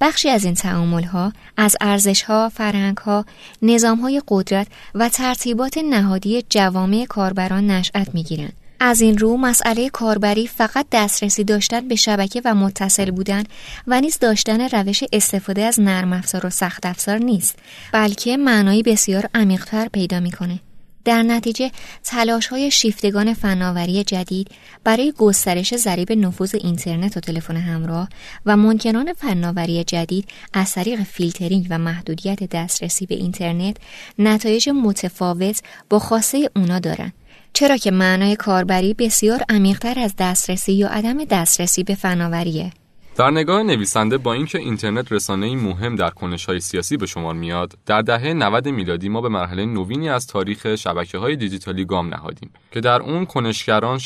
بخشی 0.00 0.28
از 0.28 0.44
این 0.44 0.54
تعامل 0.54 1.02
ها 1.02 1.32
از 1.56 1.76
ارزش 1.80 2.22
ها، 2.22 2.48
فرهنگ 2.48 2.96
ها، 2.96 3.24
نظام 3.62 4.00
های 4.00 4.22
قدرت 4.28 4.66
و 4.94 5.08
ترتیبات 5.08 5.78
نهادی 5.78 6.44
جوامع 6.48 7.06
کاربران 7.08 7.70
نشأت 7.70 8.14
می‌گیرند. 8.14 8.59
از 8.82 9.00
این 9.00 9.18
رو 9.18 9.36
مسئله 9.36 9.88
کاربری 9.88 10.46
فقط 10.46 10.86
دسترسی 10.92 11.44
داشتن 11.44 11.88
به 11.88 11.96
شبکه 11.96 12.42
و 12.44 12.54
متصل 12.54 13.10
بودن 13.10 13.44
و 13.86 14.00
نیز 14.00 14.18
داشتن 14.18 14.68
روش 14.68 15.04
استفاده 15.12 15.62
از 15.62 15.80
نرم 15.80 16.12
افزار 16.12 16.46
و 16.46 16.50
سخت 16.50 16.86
افزار 16.86 17.18
نیست 17.18 17.58
بلکه 17.92 18.36
معنایی 18.36 18.82
بسیار 18.82 19.28
عمیقتر 19.34 19.88
پیدا 19.88 20.20
می‌کنه. 20.20 20.60
در 21.04 21.22
نتیجه 21.22 21.70
تلاش 22.04 22.46
های 22.46 22.70
شیفتگان 22.70 23.34
فناوری 23.34 24.04
جدید 24.04 24.48
برای 24.84 25.12
گسترش 25.18 25.76
ضریب 25.76 26.12
نفوذ 26.12 26.54
اینترنت 26.54 27.16
و 27.16 27.20
تلفن 27.20 27.56
همراه 27.56 28.08
و 28.46 28.56
منکران 28.56 29.12
فناوری 29.12 29.84
جدید 29.84 30.28
از 30.52 30.72
طریق 30.72 31.02
فیلترینگ 31.02 31.66
و 31.70 31.78
محدودیت 31.78 32.44
دسترسی 32.44 33.06
به 33.06 33.14
اینترنت 33.14 33.76
نتایج 34.18 34.68
متفاوت 34.68 35.60
با 35.90 35.98
خاصه 35.98 36.50
اونا 36.56 36.78
دارند 36.78 37.12
چرا 37.52 37.76
که 37.76 37.90
معنای 37.90 38.36
کاربری 38.36 38.94
بسیار 38.94 39.42
عمیقتر 39.48 39.98
از 39.98 40.14
دسترسی 40.18 40.72
یا 40.72 40.88
عدم 40.88 41.24
دسترسی 41.24 41.84
به 41.84 41.94
فناوریه. 41.94 42.72
در 43.20 43.30
نگاه 43.30 43.62
نویسنده 43.62 44.18
با 44.18 44.32
اینکه 44.32 44.58
اینترنت 44.58 45.12
رسانه 45.12 45.56
مهم 45.56 45.96
در 45.96 46.10
کنش 46.10 46.44
های 46.44 46.60
سیاسی 46.60 46.96
به 46.96 47.06
شمار 47.06 47.34
میاد 47.34 47.74
در 47.86 48.02
دهه 48.02 48.32
90 48.32 48.68
میلادی 48.68 49.08
ما 49.08 49.20
به 49.20 49.28
مرحله 49.28 49.66
نوینی 49.66 50.08
از 50.08 50.26
تاریخ 50.26 50.74
شبکه 50.74 51.18
های 51.18 51.36
دیجیتالی 51.36 51.84
گام 51.84 52.08
نهادیم 52.08 52.50
که 52.70 52.80
در 52.80 53.02
اون 53.02 53.26
کنشگران 53.26 53.98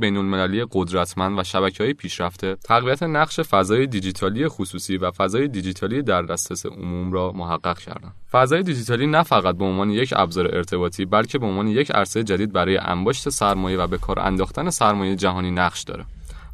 بین 0.00 0.16
المللی 0.16 0.66
قدرتمند 0.72 1.38
و 1.38 1.44
شبکه 1.44 1.84
های 1.84 1.92
پیشرفته 1.92 2.56
تقویت 2.64 3.02
نقش 3.02 3.40
فضای 3.40 3.86
دیجیتالی 3.86 4.48
خصوصی 4.48 4.96
و 4.96 5.10
فضای 5.10 5.48
دیجیتالی 5.48 6.02
در 6.02 6.22
دسترس 6.22 6.66
عموم 6.66 7.12
را 7.12 7.32
محقق 7.32 7.78
کردند. 7.78 8.14
فضای 8.32 8.62
دیجیتالی 8.62 9.06
نه 9.06 9.22
فقط 9.22 9.56
به 9.56 9.64
عنوان 9.64 9.90
یک 9.90 10.14
ابزار 10.16 10.56
ارتباطی 10.56 11.04
بلکه 11.04 11.38
به 11.38 11.46
عنوان 11.46 11.68
یک 11.68 11.90
عرصه 11.90 12.22
جدید 12.22 12.52
برای 12.52 12.78
انباشت 12.78 13.28
سرمایه 13.28 13.78
و 13.78 13.86
به 13.86 13.98
کار 13.98 14.20
انداختن 14.20 14.70
سرمایه 14.70 15.16
جهانی 15.16 15.50
نقش 15.50 15.82
داره. 15.82 16.04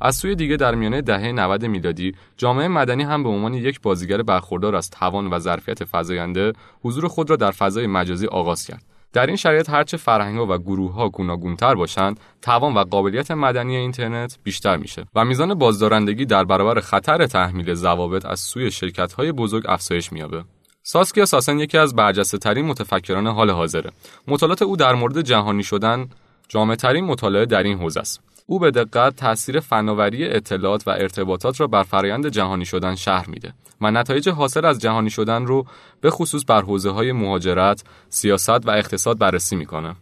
از 0.04 0.16
سوی 0.16 0.34
دیگه 0.34 0.56
در 0.56 0.74
میانه 0.74 1.02
دهه 1.02 1.32
90 1.32 1.64
میلادی 1.64 2.14
جامعه 2.36 2.68
مدنی 2.68 3.02
هم 3.02 3.22
به 3.22 3.28
عنوان 3.28 3.54
یک 3.54 3.80
بازیگر 3.80 4.22
برخوردار 4.22 4.76
از 4.76 4.90
توان 4.90 5.26
و 5.32 5.38
ظرفیت 5.38 5.78
فزاینده 5.92 6.52
حضور 6.82 7.08
خود 7.08 7.30
را 7.30 7.36
در 7.36 7.50
فضای 7.50 7.86
مجازی 7.86 8.26
آغاز 8.26 8.66
کرد. 8.66 8.82
در 9.12 9.26
این 9.26 9.36
شرایط 9.36 9.70
هرچه 9.70 9.96
فرهنگ‌ها 9.96 10.46
و 10.46 10.58
گروه‌ها 10.58 11.08
گوناگونتر 11.08 11.74
باشند 11.74 12.20
توان 12.42 12.74
و 12.74 12.78
قابلیت 12.78 13.30
مدنی 13.30 13.76
اینترنت 13.76 14.38
بیشتر 14.42 14.76
میشه 14.76 15.06
و 15.14 15.24
میزان 15.24 15.54
بازدارندگی 15.54 16.26
در 16.26 16.44
برابر 16.44 16.80
خطر 16.80 17.26
تحمیل 17.26 17.74
ضوابط 17.74 18.26
از 18.26 18.40
سوی 18.40 18.70
شرکت‌های 18.70 19.32
بزرگ 19.32 19.64
افزایش 19.68 20.12
می‌یابه. 20.12 20.44
ساسکیا 20.82 21.24
ساسن 21.24 21.58
یکی 21.58 21.78
از 21.78 21.96
برجسته 21.96 22.38
ترین 22.38 22.64
متفکران 22.64 23.26
حال 23.26 23.50
حاضره. 23.50 23.90
مطالعات 24.28 24.62
او 24.62 24.76
در 24.76 24.94
مورد 24.94 25.20
جهانی 25.20 25.62
شدن 25.62 26.08
جامع 26.48 26.74
ترین 26.74 27.04
مطالعه 27.04 27.46
در 27.46 27.62
این 27.62 27.78
حوزه 27.78 28.00
است. 28.00 28.33
او 28.46 28.58
به 28.58 28.70
دقت 28.70 29.16
تاثیر 29.16 29.60
فناوری 29.60 30.28
اطلاعات 30.28 30.88
و 30.88 30.90
ارتباطات 30.90 31.60
را 31.60 31.66
بر 31.66 31.82
فرایند 31.82 32.28
جهانی 32.28 32.64
شدن 32.64 32.94
شهر 32.94 33.30
میده 33.30 33.52
و 33.80 33.90
نتایج 33.90 34.28
حاصل 34.28 34.64
از 34.64 34.78
جهانی 34.78 35.10
شدن 35.10 35.46
رو 35.46 35.66
به 36.00 36.10
خصوص 36.10 36.44
بر 36.46 36.62
حوزه 36.62 36.90
های 36.90 37.12
مهاجرت، 37.12 37.84
سیاست 38.08 38.66
و 38.66 38.70
اقتصاد 38.70 39.18
بررسی 39.18 39.56
می‌کنه. 39.56 39.96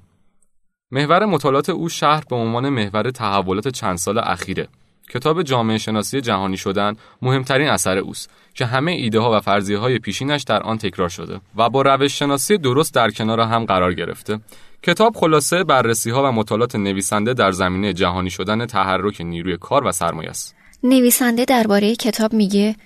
محور 0.90 1.24
مطالعات 1.24 1.70
او 1.70 1.88
شهر 1.88 2.24
به 2.30 2.36
عنوان 2.36 2.68
محور 2.68 3.10
تحولات 3.10 3.68
چند 3.68 3.96
سال 3.96 4.18
اخیره. 4.18 4.68
کتاب 5.14 5.42
جامعه 5.42 5.78
شناسی 5.78 6.20
جهانی 6.20 6.56
شدن 6.56 6.96
مهمترین 7.22 7.68
اثر 7.68 7.98
اوست 7.98 8.30
که 8.54 8.66
همه 8.66 8.92
ایده 8.92 9.20
ها 9.20 9.36
و 9.36 9.40
فرضیه 9.40 9.78
های 9.78 9.98
پیشینش 9.98 10.42
در 10.42 10.62
آن 10.62 10.78
تکرار 10.78 11.08
شده 11.08 11.40
و 11.56 11.70
با 11.70 11.82
روش 11.82 12.18
شناسی 12.18 12.58
درست 12.58 12.94
در 12.94 13.10
کنار 13.10 13.40
هم 13.40 13.64
قرار 13.64 13.94
گرفته 13.94 14.38
کتاب 14.82 15.16
خلاصه 15.16 15.64
بررسی 15.64 16.10
ها 16.10 16.28
و 16.28 16.32
مطالعات 16.32 16.76
نویسنده 16.76 17.34
در 17.34 17.52
زمینه 17.52 17.92
جهانی 17.92 18.30
شدن 18.30 18.66
تحرک 18.66 19.20
نیروی 19.20 19.56
کار 19.56 19.86
و 19.86 19.92
سرمایه 19.92 20.30
است. 20.30 20.54
نویسنده 20.82 21.44
درباره 21.44 21.94
کتاب 21.94 22.32
میگه 22.32 22.76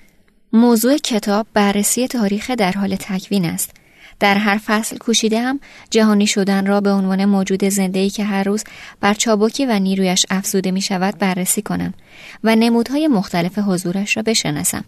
موضوع 0.53 0.97
کتاب 0.97 1.47
بررسی 1.55 2.07
تاریخ 2.07 2.51
در 2.51 2.73
حال 2.73 2.97
تکوین 2.97 3.45
است. 3.45 3.86
در 4.21 4.37
هر 4.37 4.61
فصل 4.67 4.97
کوشیده 4.97 5.41
هم 5.41 5.61
جهانی 5.91 6.27
شدن 6.27 6.67
را 6.67 6.81
به 6.81 6.91
عنوان 6.91 7.25
موجود 7.25 7.65
زنده 7.65 8.11
که 8.11 8.25
هر 8.25 8.43
روز 8.43 8.65
بر 9.01 9.15
چابکی 9.15 9.67
و 9.67 9.79
نیرویش 9.79 10.27
افزوده 10.31 10.71
می 10.71 10.81
شود 10.81 11.19
بررسی 11.19 11.63
کنم 11.63 11.95
و 12.45 12.57
نمودهای 12.57 13.09
مختلف 13.09 13.59
حضورش 13.59 14.17
را 14.17 14.23
بشناسم. 14.23 14.85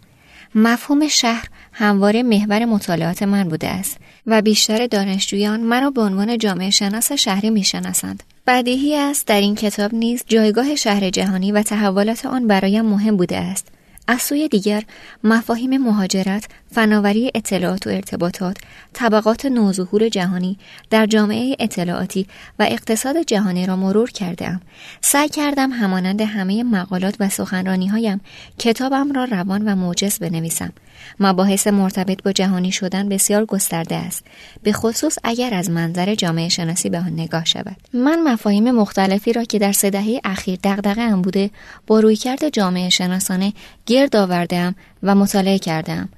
مفهوم 0.55 1.07
شهر 1.07 1.47
همواره 1.73 2.23
محور 2.23 2.65
مطالعات 2.65 3.23
من 3.23 3.43
بوده 3.43 3.67
است 3.67 3.97
و 4.27 4.41
بیشتر 4.41 4.87
دانشجویان 4.87 5.59
مرا 5.59 5.89
به 5.89 6.01
عنوان 6.01 6.37
جامعه 6.37 6.69
شناس 6.69 7.11
شهری 7.11 7.49
می‌شناسند. 7.49 8.23
بدیهی 8.47 8.95
است 8.95 9.27
در 9.27 9.41
این 9.41 9.55
کتاب 9.55 9.93
نیز 9.93 10.23
جایگاه 10.27 10.75
شهر 10.75 11.09
جهانی 11.09 11.51
و 11.51 11.63
تحولات 11.63 12.25
آن 12.25 12.47
برایم 12.47 12.85
مهم 12.85 13.17
بوده 13.17 13.37
است 13.37 13.67
از 14.07 14.21
سوی 14.21 14.47
دیگر 14.47 14.83
مفاهیم 15.23 15.77
مهاجرت، 15.77 16.47
فناوری 16.71 17.31
اطلاعات 17.35 17.87
و 17.87 17.89
ارتباطات، 17.89 18.57
طبقات 18.93 19.45
نوظهور 19.45 20.09
جهانی 20.09 20.57
در 20.89 21.05
جامعه 21.05 21.55
اطلاعاتی 21.59 22.27
و 22.59 22.65
اقتصاد 22.69 23.17
جهانی 23.17 23.65
را 23.65 23.75
مرور 23.75 24.11
کردم. 24.11 24.61
سعی 25.01 25.29
کردم 25.29 25.71
همانند 25.71 26.21
همه 26.21 26.63
مقالات 26.63 27.15
و 27.19 27.29
سخنرانی 27.29 27.87
هایم 27.87 28.21
کتابم 28.59 29.11
را 29.11 29.23
روان 29.23 29.61
و 29.67 29.75
موجز 29.75 30.19
بنویسم. 30.19 30.73
مباحث 31.19 31.67
مرتبط 31.67 32.23
با 32.23 32.31
جهانی 32.31 32.71
شدن 32.71 33.09
بسیار 33.09 33.45
گسترده 33.45 33.95
است 33.95 34.25
به 34.63 34.73
خصوص 34.73 35.17
اگر 35.23 35.53
از 35.53 35.69
منظر 35.69 36.15
جامعه 36.15 36.49
شناسی 36.49 36.89
به 36.89 36.97
آن 36.97 37.13
نگاه 37.13 37.45
شود 37.45 37.75
من 37.93 38.23
مفاهیم 38.23 38.71
مختلفی 38.71 39.33
را 39.33 39.43
که 39.43 39.59
در 39.59 39.71
سه 39.71 40.21
اخیر 40.23 40.59
دغدغه 40.63 41.01
ام 41.01 41.21
بوده 41.21 41.49
با 41.87 41.99
رویکرد 41.99 42.49
جامعه 42.49 42.89
شناسانه 42.89 43.53
گرد 43.85 44.15
آوردهام 44.15 44.75
و 45.03 45.15
مطالعه 45.15 45.59
کردم 45.59 46.09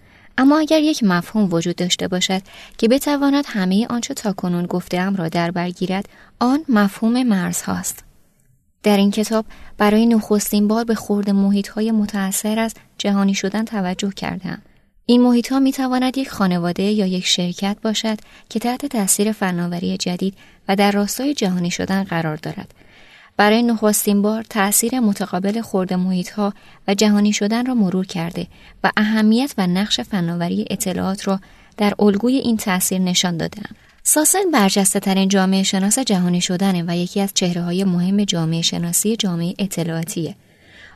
اما 0.41 0.59
اگر 0.59 0.79
یک 0.79 1.03
مفهوم 1.03 1.53
وجود 1.53 1.75
داشته 1.75 2.07
باشد 2.07 2.41
که 2.77 2.87
بتواند 2.87 3.45
همه 3.47 3.87
آنچه 3.89 4.13
تاکنون 4.13 4.65
گفتهام 4.65 5.15
را 5.15 5.29
در 5.29 5.51
برگیرد 5.51 6.09
آن 6.39 6.65
مفهوم 6.69 7.23
مرز 7.23 7.61
هاست. 7.61 8.03
در 8.83 8.97
این 8.97 9.11
کتاب 9.11 9.45
برای 9.77 10.05
نخستین 10.05 10.67
بار 10.67 10.83
به 10.83 10.95
خورد 10.95 11.29
محیط 11.29 11.67
های 11.67 11.91
متأثر 11.91 12.59
از 12.59 12.73
جهانی 12.97 13.33
شدن 13.33 13.65
توجه 13.65 14.11
کردم. 14.11 14.61
این 15.05 15.21
محیط 15.21 15.51
ها 15.51 15.59
می 15.59 15.71
تواند 15.71 16.17
یک 16.17 16.29
خانواده 16.29 16.83
یا 16.83 17.05
یک 17.05 17.25
شرکت 17.25 17.77
باشد 17.83 18.17
که 18.49 18.59
تحت 18.59 18.85
تاثیر 18.85 19.31
فناوری 19.31 19.97
جدید 19.97 20.33
و 20.67 20.75
در 20.75 20.91
راستای 20.91 21.33
جهانی 21.33 21.71
شدن 21.71 22.03
قرار 22.03 22.35
دارد. 22.35 22.73
برای 23.41 23.63
نخستین 23.63 24.21
بار 24.21 24.43
تأثیر 24.43 24.99
متقابل 24.99 25.61
خورده 25.61 25.95
محیط 25.95 26.29
ها 26.29 26.53
و 26.87 26.93
جهانی 26.93 27.33
شدن 27.33 27.65
را 27.65 27.73
مرور 27.73 28.05
کرده 28.05 28.47
و 28.83 28.91
اهمیت 28.97 29.53
و 29.57 29.67
نقش 29.67 29.99
فناوری 29.99 30.65
اطلاعات 30.69 31.27
را 31.27 31.39
در 31.77 31.93
الگوی 31.99 32.35
این 32.35 32.57
تأثیر 32.57 32.99
نشان 32.99 33.37
دادم. 33.37 33.75
ساسن 34.03 34.51
برجسته 34.53 34.99
ترین 34.99 35.27
جامعه 35.27 35.63
شناس 35.63 35.99
جهانی 35.99 36.41
شدنه 36.41 36.83
و 36.87 36.97
یکی 36.97 37.21
از 37.21 37.31
چهره 37.33 37.61
های 37.61 37.83
مهم 37.83 38.23
جامعه 38.23 38.61
شناسی 38.61 39.15
جامعه 39.15 39.53
اطلاعاتیه. 39.59 40.35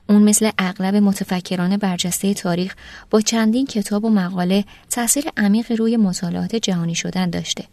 اون 0.10 0.24
مثل 0.24 0.50
اغلب 0.58 0.96
متفکران 0.96 1.78
برجسته 1.78 2.34
تاریخ 2.34 2.76
با 3.10 3.22
چندین 3.22 3.66
کتاب 3.66 4.06
و 4.06 4.10
مقاله 4.10 4.66
تاثیر 4.90 5.24
عمیق 5.38 5.72
روی 5.72 5.98
مطالعات 5.98 6.56
جهانی 6.56 6.96
شدن 6.96 7.30
داشته 7.30 7.64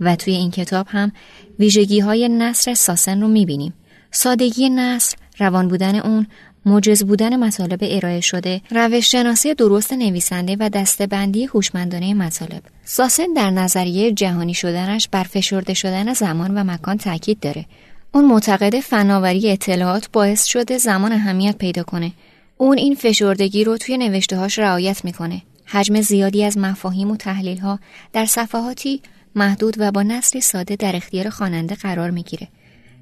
و 0.00 0.16
توی 0.16 0.34
این 0.34 0.50
کتاب 0.50 0.86
هم 0.90 1.12
ویژگی 1.58 2.00
های 2.00 2.28
نصر 2.28 2.74
ساسن 2.74 3.20
رو 3.20 3.28
می‌بینیم 3.28 3.74
سادگی 4.16 4.70
نصر 4.70 5.16
روان 5.38 5.68
بودن 5.68 5.94
اون 5.94 6.26
موجز 6.66 7.04
بودن 7.04 7.36
مطالب 7.36 7.78
ارائه 7.82 8.20
شده 8.20 8.60
روش 8.70 9.10
شناسی 9.10 9.54
درست 9.54 9.92
نویسنده 9.92 10.56
و 10.60 10.68
دستبندی 10.68 11.44
هوشمندانه 11.44 12.14
مطالب 12.14 12.62
ساسن 12.84 13.26
در 13.36 13.50
نظریه 13.50 14.12
جهانی 14.12 14.54
شدنش 14.54 15.08
بر 15.08 15.22
فشرده 15.22 15.74
شدن 15.74 16.12
زمان 16.12 16.58
و 16.58 16.64
مکان 16.64 16.98
تاکید 16.98 17.40
داره 17.40 17.66
اون 18.12 18.24
معتقد 18.24 18.80
فناوری 18.80 19.50
اطلاعات 19.50 20.08
باعث 20.12 20.44
شده 20.44 20.78
زمان 20.78 21.12
اهمیت 21.12 21.56
پیدا 21.58 21.82
کنه. 21.82 22.12
اون 22.56 22.78
این 22.78 22.94
فشردگی 22.94 23.64
رو 23.64 23.76
توی 23.76 23.98
نوشتههاش 23.98 24.58
رعایت 24.58 25.04
می‌کنه. 25.04 25.42
حجم 25.66 26.00
زیادی 26.00 26.44
از 26.44 26.58
مفاهیم 26.58 27.10
و 27.10 27.16
تحلیل 27.16 27.58
ها 27.58 27.78
در 28.12 28.26
صفحاتی 28.26 29.00
محدود 29.34 29.74
و 29.78 29.90
با 29.92 30.02
نصری 30.02 30.40
ساده 30.40 30.76
در 30.76 30.96
اختیار 30.96 31.30
خواننده 31.30 31.74
قرار 31.74 32.10
می‌گیره. 32.10 32.48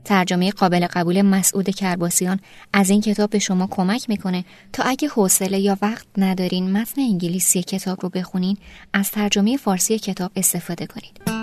ترجمه 0.05 0.51
قابل 0.51 0.87
قبول 0.87 1.23
مسعود 1.23 1.71
کرباسیان 1.71 2.41
از 2.73 2.91
این 2.91 3.01
کتاب 3.01 3.31
به 3.31 3.39
شما 3.39 3.69
کمک 3.71 4.09
می‌کنه 4.09 4.45
تا 4.73 4.83
اگه 4.83 5.09
حوصله 5.09 5.61
یا 5.61 5.79
وقت 5.83 6.07
ندارین 6.19 6.73
متن 6.73 7.01
انگلیسی 7.01 7.63
کتاب 7.63 7.99
رو 8.03 8.09
بخونین 8.09 8.57
از 8.93 9.11
ترجمه 9.11 9.57
فارسی 9.57 9.99
کتاب 9.99 10.31
استفاده 10.37 10.87
کنید. 10.87 11.42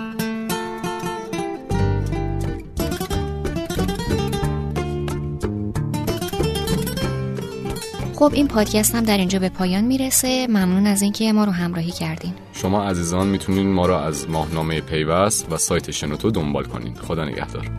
خب 8.20 8.32
این 8.34 8.48
پادکست 8.48 8.94
هم 8.94 9.04
در 9.04 9.18
اینجا 9.18 9.38
به 9.38 9.48
پایان 9.48 9.84
می‌رسه. 9.84 10.46
ممنون 10.46 10.86
از 10.86 11.02
اینکه 11.02 11.32
ما 11.32 11.44
رو 11.44 11.52
همراهی 11.52 11.90
کردین. 11.90 12.34
شما 12.52 12.84
عزیزان 12.84 13.26
می‌تونین 13.26 13.72
ما 13.72 13.86
رو 13.86 13.94
از 13.94 14.30
ماهنامه 14.30 14.80
پیوست 14.80 15.52
و 15.52 15.56
سایت 15.56 15.90
شنوتو 15.90 16.30
دنبال 16.30 16.64
کنین. 16.64 16.94
خدا 16.94 17.24
نگهدار. 17.24 17.70